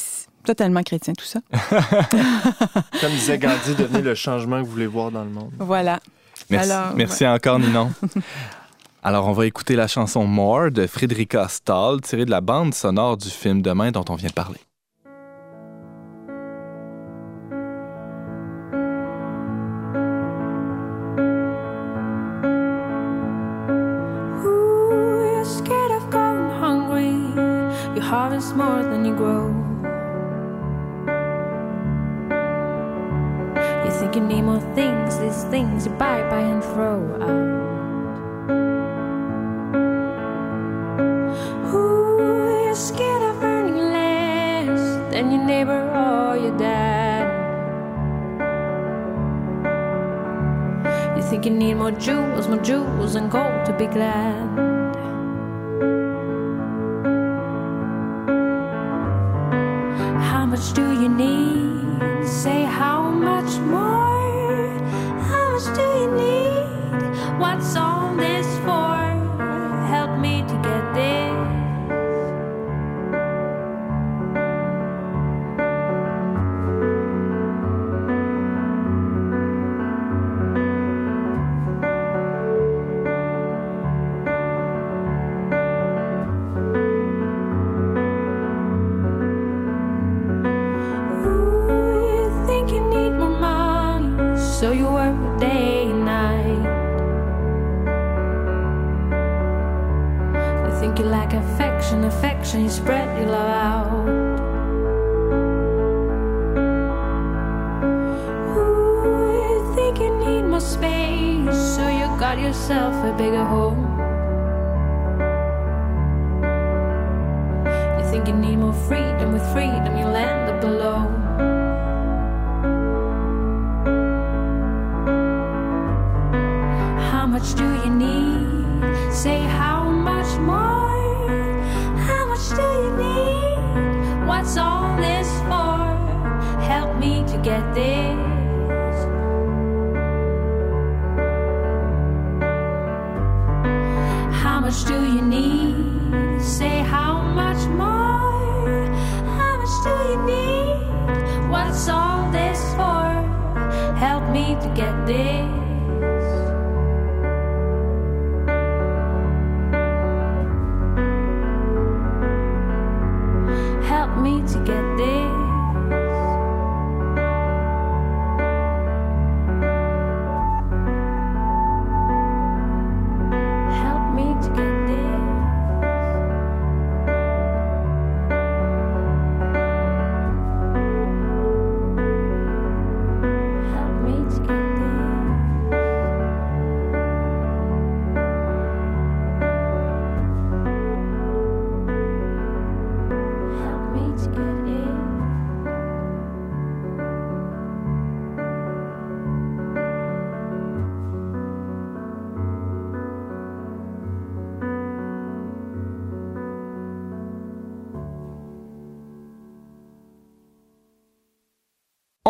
[0.45, 1.39] totalement chrétien, tout ça.
[3.01, 5.51] Comme disait Gandhi, devenez le changement que vous voulez voir dans le monde.
[5.59, 5.99] Voilà.
[6.49, 7.91] Merci, Alors, Merci encore, Ninon.
[9.03, 13.17] Alors, on va écouter la chanson More de Friederika Stahl, tirée de la bande sonore
[13.17, 14.59] du film Demain dont on vient de parler.
[24.45, 27.11] Ooh, you're scared of going hungry.
[27.95, 29.70] You harvest more than you grow.
[33.85, 37.51] You think you need more things, these things you buy, buy and throw out.
[41.73, 47.29] Ooh, you're scared of earning less than your neighbor or your dad.
[51.17, 54.49] You think you need more jewels, more jewels and gold to be glad.
[60.29, 61.80] How much do you need?
[62.25, 64.79] Say how much more?
[65.29, 67.39] How much do you need?
[67.39, 67.90] What's all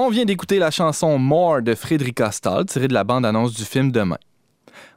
[0.03, 3.91] On vient d'écouter la chanson More de Frédéric Stahl, tirée de la bande-annonce du film
[3.91, 4.17] Demain.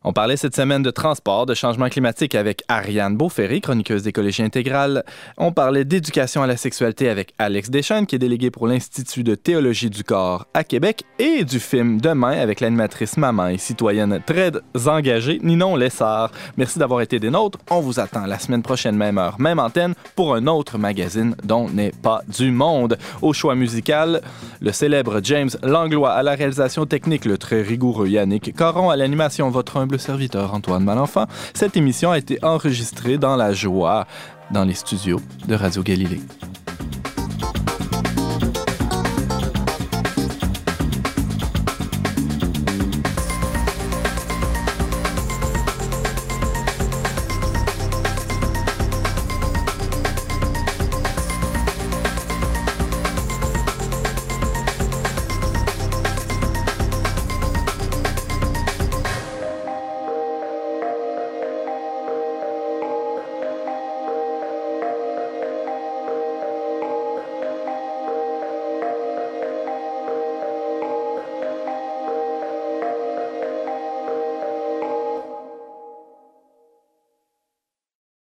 [0.07, 5.03] On parlait cette semaine de transport, de changement climatique avec Ariane Beauferré, chroniqueuse d'écologie intégrale.
[5.39, 9.35] On parlait d'éducation à la sexualité avec Alex Deschênes, qui est délégué pour l'Institut de
[9.35, 14.53] théologie du corps à Québec, et du film Demain avec l'animatrice maman et citoyenne très
[14.87, 16.31] engagée, Ninon Lessard.
[16.59, 17.59] Merci d'avoir été des nôtres.
[17.71, 21.69] On vous attend la semaine prochaine, même heure, même antenne, pour un autre magazine dont
[21.71, 22.99] n'est pas du monde.
[23.23, 24.21] Au choix musical,
[24.61, 29.51] le célèbre James Langlois à la réalisation technique, le très rigoureux Yannick Caron à l'animation,
[29.77, 31.27] humble serviteur Antoine Malenfant.
[31.55, 34.07] Cette émission a été enregistrée dans la joie
[34.51, 36.21] dans les studios de Radio Galilée.